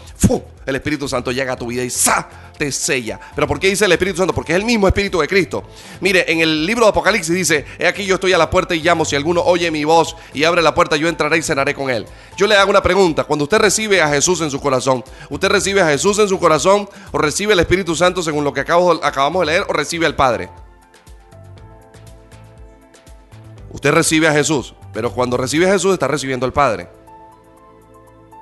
el 0.64 0.76
Espíritu 0.76 1.08
Santo 1.08 1.32
llega 1.32 1.52
a 1.52 1.56
tu 1.56 1.66
vida 1.66 1.82
y 1.82 1.90
¡sa! 1.90 2.28
te 2.56 2.72
sella. 2.72 3.20
¿Pero 3.34 3.46
por 3.46 3.60
qué 3.60 3.68
dice 3.68 3.84
el 3.84 3.92
Espíritu 3.92 4.18
Santo? 4.18 4.34
Porque 4.34 4.52
es 4.52 4.58
el 4.58 4.64
mismo 4.64 4.88
Espíritu 4.88 5.20
de 5.20 5.28
Cristo. 5.28 5.64
Mire, 6.00 6.30
en 6.30 6.40
el 6.40 6.66
libro 6.66 6.84
de 6.84 6.90
Apocalipsis 6.90 7.34
dice, 7.34 7.64
he 7.78 7.86
aquí 7.86 8.04
yo 8.04 8.16
estoy 8.16 8.32
a 8.32 8.38
la 8.38 8.50
puerta 8.50 8.74
y 8.74 8.80
llamo, 8.80 9.04
si 9.04 9.16
alguno 9.16 9.42
oye 9.42 9.70
mi 9.70 9.84
voz 9.84 10.16
y 10.32 10.44
abre 10.44 10.62
la 10.62 10.74
puerta, 10.74 10.96
yo 10.96 11.08
entraré 11.08 11.38
y 11.38 11.42
cenaré 11.42 11.74
con 11.74 11.90
él. 11.90 12.06
Yo 12.36 12.46
le 12.46 12.56
hago 12.56 12.70
una 12.70 12.82
pregunta, 12.82 13.24
cuando 13.24 13.44
usted 13.44 13.58
recibe 13.58 14.00
a 14.00 14.08
Jesús 14.08 14.40
en 14.40 14.50
su 14.50 14.60
corazón, 14.60 15.04
¿usted 15.30 15.48
recibe 15.48 15.82
a 15.82 15.86
Jesús 15.86 16.18
en 16.18 16.28
su 16.28 16.38
corazón 16.38 16.88
o 17.12 17.18
recibe 17.18 17.52
el 17.52 17.60
Espíritu 17.60 17.94
Santo 17.94 18.22
según 18.22 18.44
lo 18.44 18.52
que 18.52 18.60
acabamos 18.60 19.40
de 19.40 19.46
leer 19.46 19.66
o 19.68 19.72
recibe 19.72 20.06
al 20.06 20.16
Padre? 20.16 20.48
Usted 23.70 23.92
recibe 23.92 24.28
a 24.28 24.32
Jesús, 24.32 24.74
pero 24.96 25.12
cuando 25.12 25.36
recibe 25.36 25.68
a 25.68 25.72
Jesús 25.74 25.92
está 25.92 26.08
recibiendo 26.08 26.46
al 26.46 26.54
Padre. 26.54 26.88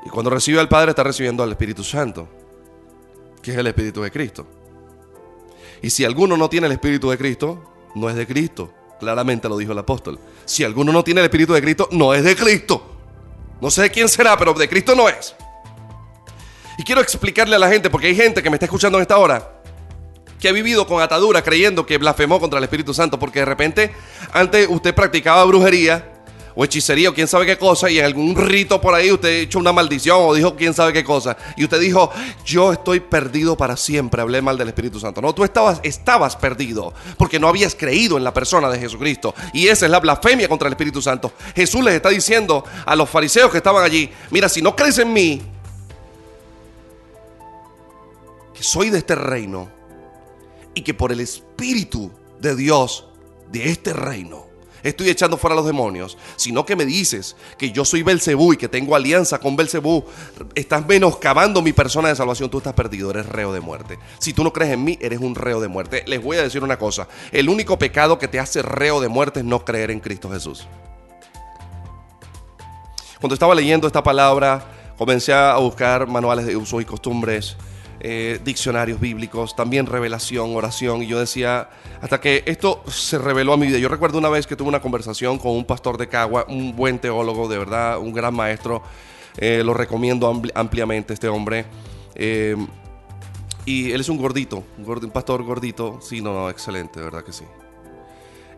Y 0.06 0.08
cuando 0.08 0.30
recibe 0.30 0.60
al 0.60 0.68
Padre 0.68 0.90
está 0.90 1.02
recibiendo 1.02 1.42
al 1.42 1.50
Espíritu 1.50 1.82
Santo, 1.82 2.28
que 3.42 3.50
es 3.50 3.56
el 3.56 3.66
Espíritu 3.66 4.02
de 4.02 4.12
Cristo. 4.12 4.46
Y 5.82 5.90
si 5.90 6.04
alguno 6.04 6.36
no 6.36 6.48
tiene 6.48 6.68
el 6.68 6.72
Espíritu 6.74 7.10
de 7.10 7.18
Cristo, 7.18 7.72
no 7.96 8.08
es 8.08 8.14
de 8.14 8.24
Cristo. 8.24 8.72
Claramente 9.00 9.48
lo 9.48 9.56
dijo 9.56 9.72
el 9.72 9.78
apóstol. 9.78 10.20
Si 10.44 10.62
alguno 10.62 10.92
no 10.92 11.02
tiene 11.02 11.22
el 11.22 11.24
Espíritu 11.24 11.54
de 11.54 11.60
Cristo, 11.60 11.88
no 11.90 12.14
es 12.14 12.22
de 12.22 12.36
Cristo. 12.36 12.86
No 13.60 13.68
sé 13.68 13.82
de 13.82 13.90
quién 13.90 14.08
será, 14.08 14.38
pero 14.38 14.54
de 14.54 14.68
Cristo 14.68 14.94
no 14.94 15.08
es. 15.08 15.34
Y 16.78 16.84
quiero 16.84 17.00
explicarle 17.00 17.56
a 17.56 17.58
la 17.58 17.68
gente, 17.68 17.90
porque 17.90 18.06
hay 18.06 18.14
gente 18.14 18.44
que 18.44 18.48
me 18.48 18.54
está 18.54 18.66
escuchando 18.66 18.96
en 18.98 19.02
esta 19.02 19.18
hora, 19.18 19.60
que 20.38 20.48
ha 20.48 20.52
vivido 20.52 20.86
con 20.86 21.02
atadura 21.02 21.42
creyendo 21.42 21.84
que 21.84 21.98
blasfemó 21.98 22.38
contra 22.38 22.58
el 22.58 22.64
Espíritu 22.64 22.94
Santo, 22.94 23.18
porque 23.18 23.40
de 23.40 23.44
repente 23.44 23.92
antes 24.32 24.68
usted 24.70 24.94
practicaba 24.94 25.42
brujería 25.46 26.12
o 26.54 26.64
hechicería 26.64 27.10
o 27.10 27.14
quién 27.14 27.26
sabe 27.26 27.46
qué 27.46 27.58
cosa 27.58 27.90
y 27.90 27.98
en 27.98 28.04
algún 28.04 28.36
rito 28.36 28.80
por 28.80 28.94
ahí 28.94 29.10
usted 29.10 29.40
echó 29.40 29.58
una 29.58 29.72
maldición 29.72 30.18
o 30.20 30.34
dijo 30.34 30.54
quién 30.56 30.74
sabe 30.74 30.92
qué 30.92 31.02
cosa 31.02 31.36
y 31.56 31.64
usted 31.64 31.80
dijo, 31.80 32.10
yo 32.44 32.72
estoy 32.72 33.00
perdido 33.00 33.56
para 33.56 33.76
siempre, 33.76 34.22
hablé 34.22 34.40
mal 34.42 34.56
del 34.56 34.68
Espíritu 34.68 35.00
Santo. 35.00 35.20
No, 35.20 35.34
tú 35.34 35.44
estabas, 35.44 35.80
estabas 35.82 36.36
perdido 36.36 36.92
porque 37.16 37.38
no 37.38 37.48
habías 37.48 37.74
creído 37.74 38.16
en 38.16 38.24
la 38.24 38.32
persona 38.32 38.70
de 38.70 38.78
Jesucristo 38.78 39.34
y 39.52 39.68
esa 39.68 39.86
es 39.86 39.90
la 39.90 40.00
blasfemia 40.00 40.48
contra 40.48 40.68
el 40.68 40.74
Espíritu 40.74 41.02
Santo. 41.02 41.32
Jesús 41.54 41.84
les 41.84 41.94
está 41.94 42.10
diciendo 42.10 42.64
a 42.86 42.94
los 42.96 43.08
fariseos 43.08 43.50
que 43.50 43.58
estaban 43.58 43.84
allí, 43.84 44.10
mira, 44.30 44.48
si 44.48 44.62
no 44.62 44.76
crees 44.76 44.98
en 44.98 45.12
mí, 45.12 45.42
que 48.54 48.62
soy 48.62 48.90
de 48.90 48.98
este 48.98 49.14
reino, 49.16 49.68
y 50.74 50.82
que 50.82 50.94
por 50.94 51.12
el 51.12 51.20
Espíritu 51.20 52.10
de 52.40 52.56
Dios 52.56 53.06
de 53.50 53.70
este 53.70 53.92
reino 53.92 54.46
estoy 54.84 55.08
echando 55.08 55.36
fuera 55.36 55.54
a 55.54 55.56
los 55.56 55.66
demonios, 55.66 56.16
sino 56.36 56.64
que 56.64 56.76
me 56.76 56.84
dices 56.84 57.34
que 57.58 57.72
yo 57.72 57.84
soy 57.84 58.02
Belcebú 58.02 58.52
y 58.52 58.56
que 58.56 58.68
tengo 58.68 58.94
alianza 58.94 59.40
con 59.40 59.56
Belcebú, 59.56 60.04
estás 60.54 60.86
menoscabando 60.86 61.62
mi 61.62 61.72
persona 61.72 62.08
de 62.08 62.16
salvación, 62.16 62.50
tú 62.50 62.58
estás 62.58 62.74
perdido, 62.74 63.10
eres 63.10 63.26
reo 63.26 63.52
de 63.52 63.60
muerte. 63.60 63.98
Si 64.18 64.32
tú 64.32 64.44
no 64.44 64.52
crees 64.52 64.72
en 64.72 64.84
mí, 64.84 64.98
eres 65.00 65.18
un 65.20 65.34
reo 65.34 65.60
de 65.60 65.68
muerte. 65.68 66.04
Les 66.06 66.22
voy 66.22 66.36
a 66.36 66.42
decir 66.42 66.62
una 66.62 66.78
cosa, 66.78 67.08
el 67.32 67.48
único 67.48 67.78
pecado 67.78 68.18
que 68.18 68.28
te 68.28 68.38
hace 68.38 68.62
reo 68.62 69.00
de 69.00 69.08
muerte 69.08 69.40
es 69.40 69.46
no 69.46 69.64
creer 69.64 69.90
en 69.90 70.00
Cristo 70.00 70.30
Jesús. 70.30 70.68
Cuando 73.20 73.34
estaba 73.34 73.54
leyendo 73.54 73.86
esta 73.86 74.02
palabra, 74.02 74.66
comencé 74.98 75.32
a 75.32 75.56
buscar 75.56 76.06
manuales 76.06 76.44
de 76.44 76.56
usos 76.56 76.82
y 76.82 76.84
costumbres 76.84 77.56
eh, 78.00 78.40
diccionarios 78.44 79.00
bíblicos, 79.00 79.56
también 79.56 79.86
revelación, 79.86 80.54
oración, 80.54 81.02
y 81.02 81.06
yo 81.06 81.18
decía, 81.18 81.70
hasta 82.00 82.20
que 82.20 82.42
esto 82.46 82.82
se 82.88 83.18
reveló 83.18 83.52
a 83.52 83.56
mi 83.56 83.66
vida. 83.66 83.78
Yo 83.78 83.88
recuerdo 83.88 84.18
una 84.18 84.28
vez 84.28 84.46
que 84.46 84.56
tuve 84.56 84.68
una 84.68 84.80
conversación 84.80 85.38
con 85.38 85.52
un 85.52 85.64
pastor 85.64 85.96
de 85.96 86.08
Cagua, 86.08 86.44
un 86.48 86.76
buen 86.76 86.98
teólogo, 86.98 87.48
de 87.48 87.58
verdad, 87.58 87.98
un 87.98 88.12
gran 88.12 88.34
maestro, 88.34 88.82
eh, 89.36 89.62
lo 89.64 89.74
recomiendo 89.74 90.42
ampliamente 90.54 91.14
este 91.14 91.28
hombre. 91.28 91.64
Eh, 92.14 92.56
y 93.66 93.92
él 93.92 94.00
es 94.00 94.08
un 94.08 94.18
gordito, 94.18 94.62
un, 94.76 95.10
pastor 95.10 95.42
gordito, 95.42 95.98
sí, 96.02 96.20
no, 96.20 96.34
no, 96.34 96.50
excelente, 96.50 96.98
de 96.98 97.04
verdad 97.06 97.24
que 97.24 97.32
sí. 97.32 97.44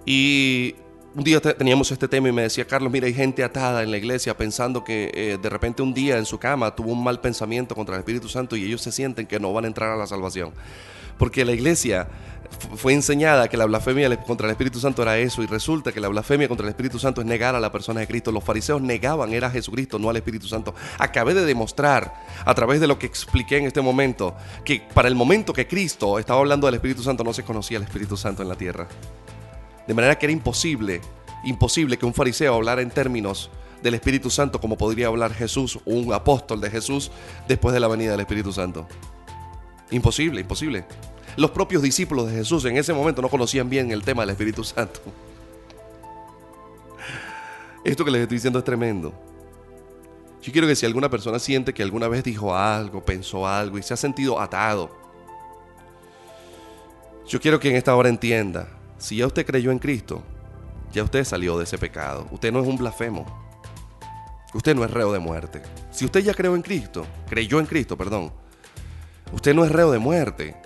Y 0.05 0.75
un 1.17 1.25
día 1.25 1.41
teníamos 1.41 1.91
este 1.91 2.09
tema 2.09 2.29
y 2.29 2.33
me 2.33 2.43
decía, 2.43 2.67
Carlos, 2.67 2.93
mira, 2.93 3.07
hay 3.07 3.15
gente 3.15 3.43
atada 3.43 3.83
en 3.83 3.91
la 3.91 3.97
iglesia 3.97 4.37
pensando 4.37 4.85
que 4.85 5.11
eh, 5.15 5.39
de 5.41 5.49
repente 5.49 5.81
un 5.81 5.95
día 5.95 6.19
en 6.19 6.27
su 6.27 6.39
cama 6.39 6.77
tuvo 6.77 6.93
un 6.93 7.03
mal 7.03 7.23
pensamiento 7.23 7.75
contra 7.75 7.95
el 7.95 8.01
Espíritu 8.01 8.29
Santo 8.29 8.55
y 8.55 8.65
ellos 8.65 8.83
se 8.83 8.93
sienten 8.93 9.27
que 9.27 9.41
no 9.41 9.51
van 9.51 9.65
a 9.65 9.69
entrar 9.69 9.91
a 9.91 9.97
la 9.97 10.07
salvación. 10.07 10.53
Porque 11.17 11.47
la 11.47 11.53
iglesia 11.53 12.07
fue 12.75 12.93
enseñada 12.93 13.49
que 13.49 13.57
la 13.57 13.65
blasfemia 13.65 14.15
contra 14.25 14.47
el 14.47 14.51
Espíritu 14.51 14.79
Santo 14.79 15.01
era 15.01 15.17
eso 15.17 15.43
y 15.43 15.47
resulta 15.47 15.91
que 15.91 16.01
la 16.01 16.09
blasfemia 16.09 16.49
contra 16.49 16.67
el 16.67 16.69
Espíritu 16.69 16.99
Santo 16.99 17.23
es 17.23 17.27
negar 17.27 17.55
a 17.55 17.61
la 17.61 17.73
persona 17.73 18.01
de 18.01 18.07
Cristo. 18.07 18.31
Los 18.31 18.45
fariseos 18.45 18.83
negaban 18.83 19.33
era 19.33 19.47
a 19.47 19.51
Jesucristo, 19.51 19.99
no 19.99 20.11
al 20.11 20.17
Espíritu 20.17 20.47
Santo. 20.49 20.75
Acabé 20.99 21.33
de 21.33 21.47
demostrar 21.47 22.13
a 22.45 22.55
través 22.55 22.79
de 22.79 22.89
lo 22.89 22.99
que 22.99 23.07
expliqué 23.07 23.57
en 23.57 23.65
este 23.65 23.81
momento 23.81 24.37
que 24.67 24.83
para 24.93 25.09
el 25.09 25.15
momento 25.15 25.55
que 25.55 25.67
Cristo 25.67 26.19
estaba 26.19 26.41
hablando 26.41 26.67
del 26.67 26.75
Espíritu 26.75 27.03
Santo 27.03 27.25
no 27.25 27.33
se 27.33 27.43
conocía 27.43 27.79
el 27.79 27.85
Espíritu 27.85 28.19
Santo 28.19 28.43
en 28.43 28.51
la 28.51 28.57
tierra. 28.57 28.87
De 29.87 29.95
manera 29.95 30.19
que 30.19 30.27
era 30.27 30.33
imposible, 30.33 31.01
imposible 31.45 31.97
que 31.97 32.07
un 32.07 32.15
fariseo 32.15 32.55
hablara 32.55 32.83
en 32.83 32.91
términos 32.91 33.51
del 33.83 33.95
Espíritu 33.95 34.31
Santo 34.31 34.61
como 34.61 34.77
podría 34.77 35.07
hablar 35.07 35.33
Jesús, 35.33 35.79
un 35.85 36.13
apóstol 36.13 36.61
de 36.61 36.71
Jesús, 36.71 37.11
después 37.47 37.73
de 37.73 37.81
la 37.81 37.89
venida 37.89 38.13
del 38.13 38.21
Espíritu 38.21 38.53
Santo. 38.53 38.87
Imposible, 39.91 40.41
imposible. 40.41 40.85
Los 41.37 41.51
propios 41.51 41.83
discípulos 41.83 42.29
de 42.29 42.35
Jesús 42.35 42.65
en 42.65 42.77
ese 42.77 42.93
momento 42.93 43.23
no 43.23 43.29
conocían 43.29 43.69
bien 43.69 43.93
el 43.93 44.03
tema 44.03 44.23
del 44.23 44.31
Espíritu 44.31 44.65
Santo. 44.65 45.01
Esto 47.85 48.05
que 48.05 48.11
les 48.11 48.23
estoy 48.23 48.39
diciendo 48.39 48.59
es 48.59 48.65
tremendo. 48.65 49.13
Yo 50.43 50.53
quiero 50.53 50.67
que 50.67 50.75
si 50.75 50.87
alguna 50.87 51.11
persona 51.11 51.39
siente 51.39 51.75
que 51.75 51.83
alguna 51.83 52.09
vez 52.09 52.25
dijo 52.25 52.55
algo, 52.55 53.05
pensó 53.05 53.47
algo 53.47 53.79
y 53.79 53.83
se 53.83 53.95
ha 53.95 53.97
sentido 53.97 54.41
atado, 54.41 54.91
Yo 57.29 57.41
quiero 57.41 57.59
que 57.59 57.69
en 57.69 57.75
esta 57.75 57.97
hora 57.97 58.09
entienda, 58.09 58.69
si 58.99 59.17
ya 59.17 59.27
usted 59.27 59.47
creyó 59.47 59.71
en 59.71 59.79
Cristo, 59.79 60.23
ya 60.93 61.03
usted 61.03 61.25
salió 61.25 61.59
de 61.59 61.65
ese 61.65 61.79
pecado. 61.79 62.27
Usted 62.31 62.53
no 62.53 62.61
es 62.61 62.67
un 62.67 62.77
blasfemo. 62.77 63.27
Usted 64.55 64.75
no 64.75 64.85
es 64.85 64.91
reo 64.91 65.13
de 65.13 65.19
muerte. 65.19 65.63
Si 65.91 66.05
usted 66.05 66.21
ya 66.21 66.33
creó 66.33 66.57
en 66.57 66.63
Cristo, 66.63 67.07
creyó 67.29 67.61
en 67.61 67.67
Cristo, 67.67 67.97
perdón, 67.97 68.33
usted 69.33 69.55
no 69.55 69.65
es 69.65 69.71
reo 69.71 69.91
de 69.91 69.99
muerte. 69.99 70.57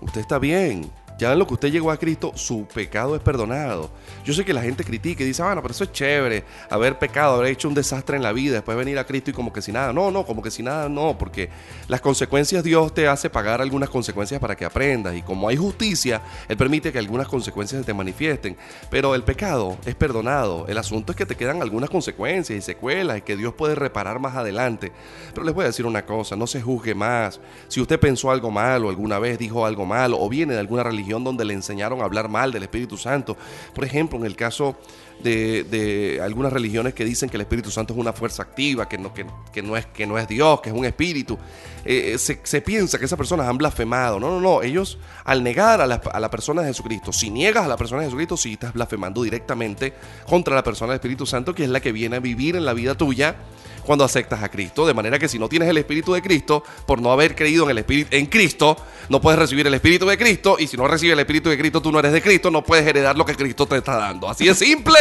Usted 0.00 0.20
está 0.20 0.38
bien. 0.38 0.90
Ya 1.22 1.32
en 1.32 1.38
lo 1.38 1.46
que 1.46 1.54
usted 1.54 1.70
llegó 1.70 1.92
a 1.92 1.96
Cristo, 1.98 2.32
su 2.34 2.66
pecado 2.66 3.14
es 3.14 3.22
perdonado. 3.22 3.90
Yo 4.24 4.34
sé 4.34 4.44
que 4.44 4.52
la 4.52 4.60
gente 4.60 4.82
critica 4.82 5.22
y 5.22 5.26
dice, 5.28 5.40
bueno, 5.40 5.62
pero 5.62 5.70
eso 5.70 5.84
es 5.84 5.92
chévere, 5.92 6.42
haber 6.68 6.98
pecado, 6.98 7.36
haber 7.36 7.52
hecho 7.52 7.68
un 7.68 7.74
desastre 7.74 8.16
en 8.16 8.24
la 8.24 8.32
vida, 8.32 8.54
después 8.54 8.76
venir 8.76 8.98
a 8.98 9.06
Cristo 9.06 9.30
y 9.30 9.32
como 9.32 9.52
que 9.52 9.62
si 9.62 9.70
nada. 9.70 9.92
No, 9.92 10.10
no, 10.10 10.26
como 10.26 10.42
que 10.42 10.50
si 10.50 10.64
nada, 10.64 10.88
no, 10.88 11.16
porque 11.16 11.48
las 11.86 12.00
consecuencias 12.00 12.64
Dios 12.64 12.92
te 12.92 13.06
hace 13.06 13.30
pagar 13.30 13.62
algunas 13.62 13.88
consecuencias 13.88 14.40
para 14.40 14.56
que 14.56 14.64
aprendas. 14.64 15.14
Y 15.14 15.22
como 15.22 15.48
hay 15.48 15.56
justicia, 15.56 16.22
Él 16.48 16.56
permite 16.56 16.90
que 16.90 16.98
algunas 16.98 17.28
consecuencias 17.28 17.82
se 17.82 17.86
te 17.86 17.94
manifiesten. 17.94 18.56
Pero 18.90 19.14
el 19.14 19.22
pecado 19.22 19.78
es 19.86 19.94
perdonado. 19.94 20.66
El 20.66 20.76
asunto 20.76 21.12
es 21.12 21.16
que 21.16 21.24
te 21.24 21.36
quedan 21.36 21.62
algunas 21.62 21.88
consecuencias 21.88 22.58
y 22.58 22.62
secuelas 22.62 23.18
y 23.18 23.20
que 23.22 23.36
Dios 23.36 23.54
puede 23.54 23.76
reparar 23.76 24.18
más 24.18 24.34
adelante. 24.34 24.90
Pero 25.32 25.44
les 25.44 25.54
voy 25.54 25.62
a 25.62 25.68
decir 25.68 25.86
una 25.86 26.04
cosa, 26.04 26.34
no 26.34 26.48
se 26.48 26.60
juzgue 26.60 26.96
más. 26.96 27.38
Si 27.68 27.80
usted 27.80 28.00
pensó 28.00 28.32
algo 28.32 28.50
malo 28.50 28.88
alguna 28.88 29.20
vez, 29.20 29.38
dijo 29.38 29.64
algo 29.64 29.86
malo, 29.86 30.20
o 30.20 30.28
viene 30.28 30.54
de 30.54 30.58
alguna 30.58 30.82
religión 30.82 31.11
donde 31.20 31.44
le 31.44 31.54
enseñaron 31.54 32.00
a 32.00 32.04
hablar 32.04 32.28
mal 32.28 32.52
del 32.52 32.62
Espíritu 32.62 32.96
Santo, 32.96 33.36
por 33.74 33.84
ejemplo, 33.84 34.18
en 34.18 34.24
el 34.24 34.36
caso 34.36 34.76
de, 35.22 36.20
algunas 36.22 36.52
religiones 36.52 36.94
que 36.94 37.04
dicen 37.04 37.28
que 37.28 37.36
el 37.36 37.42
Espíritu 37.42 37.70
Santo 37.70 37.94
es 37.94 37.98
una 37.98 38.12
fuerza 38.12 38.42
activa, 38.42 38.88
que 38.88 38.98
no, 38.98 39.12
que, 39.14 39.24
no, 39.62 39.76
es, 39.76 39.86
que 39.86 40.06
no 40.06 40.18
es 40.18 40.28
Dios, 40.28 40.60
que 40.60 40.70
es 40.70 40.74
un 40.74 40.84
espíritu, 40.84 41.38
eh, 41.84 42.16
se, 42.18 42.60
piensa 42.60 42.98
que 42.98 43.04
esas 43.04 43.16
personas 43.16 43.48
han 43.48 43.58
blasfemado. 43.58 44.18
No, 44.18 44.30
no, 44.30 44.40
no. 44.40 44.62
Ellos, 44.62 44.98
al 45.24 45.42
negar 45.42 45.80
a 45.80 45.86
la, 45.86 45.96
a 45.96 46.30
persona 46.30 46.62
de 46.62 46.68
Jesucristo, 46.68 47.12
si 47.12 47.30
niegas 47.30 47.64
a 47.64 47.68
la 47.68 47.76
persona 47.76 48.00
de 48.00 48.06
Jesucristo, 48.08 48.36
sí 48.36 48.52
estás 48.54 48.72
blasfemando 48.72 49.22
directamente 49.22 49.94
contra 50.28 50.54
la 50.54 50.64
persona 50.64 50.92
del 50.92 50.96
Espíritu 50.96 51.26
Santo, 51.26 51.54
que 51.54 51.64
es 51.64 51.70
la 51.70 51.80
que 51.80 51.92
viene 51.92 52.16
a 52.16 52.20
vivir 52.20 52.56
en 52.56 52.64
la 52.64 52.72
vida 52.72 52.94
tuya 52.94 53.36
cuando 53.84 54.04
aceptas 54.04 54.42
a 54.42 54.50
Cristo. 54.50 54.86
De 54.86 54.94
manera 54.94 55.18
que 55.18 55.28
si 55.28 55.38
no 55.38 55.48
tienes 55.48 55.68
el 55.68 55.78
Espíritu 55.78 56.12
de 56.12 56.22
Cristo, 56.22 56.62
por 56.86 57.00
no 57.00 57.12
haber 57.12 57.34
creído 57.34 57.64
en 57.64 57.70
el 57.70 57.78
Espíritu 57.78 58.14
en 58.16 58.26
Cristo, 58.26 58.76
no 59.08 59.20
puedes 59.20 59.38
recibir 59.38 59.66
el 59.66 59.74
Espíritu 59.74 60.06
de 60.06 60.16
Cristo. 60.16 60.56
Y 60.58 60.66
si 60.66 60.76
no 60.76 60.86
recibes 60.88 61.14
el 61.14 61.20
Espíritu 61.20 61.50
de 61.50 61.58
Cristo, 61.58 61.82
tú 61.82 61.92
no 61.92 61.98
eres 61.98 62.12
de 62.12 62.22
Cristo, 62.22 62.50
no 62.50 62.62
puedes 62.62 62.86
heredar 62.86 63.16
lo 63.16 63.24
que 63.24 63.34
Cristo 63.34 63.66
te 63.66 63.76
está 63.76 63.96
dando. 63.96 64.28
Así 64.28 64.46
de 64.46 64.54
simple. 64.54 64.98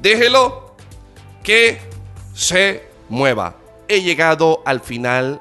Déjelo 0.00 0.76
que 1.42 1.78
se 2.34 2.88
mueva. 3.08 3.56
He 3.88 4.02
llegado 4.02 4.62
al 4.66 4.80
final. 4.80 5.40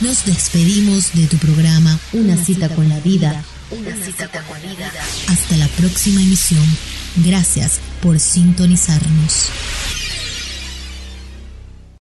Nos 0.00 0.24
despedimos 0.24 1.12
de 1.12 1.26
tu 1.26 1.36
programa 1.36 1.98
Una 2.12 2.36
cita 2.42 2.68
con 2.70 2.88
la 2.88 2.98
vida. 3.00 3.44
Una 3.70 3.94
cita 3.94 4.28
con 4.28 4.60
la 4.62 4.72
vida. 4.72 4.90
Hasta 5.28 5.56
la 5.56 5.68
próxima 5.68 6.20
emisión. 6.22 6.64
Gracias 7.16 7.80
por 8.00 8.18
sintonizarnos. 8.18 9.50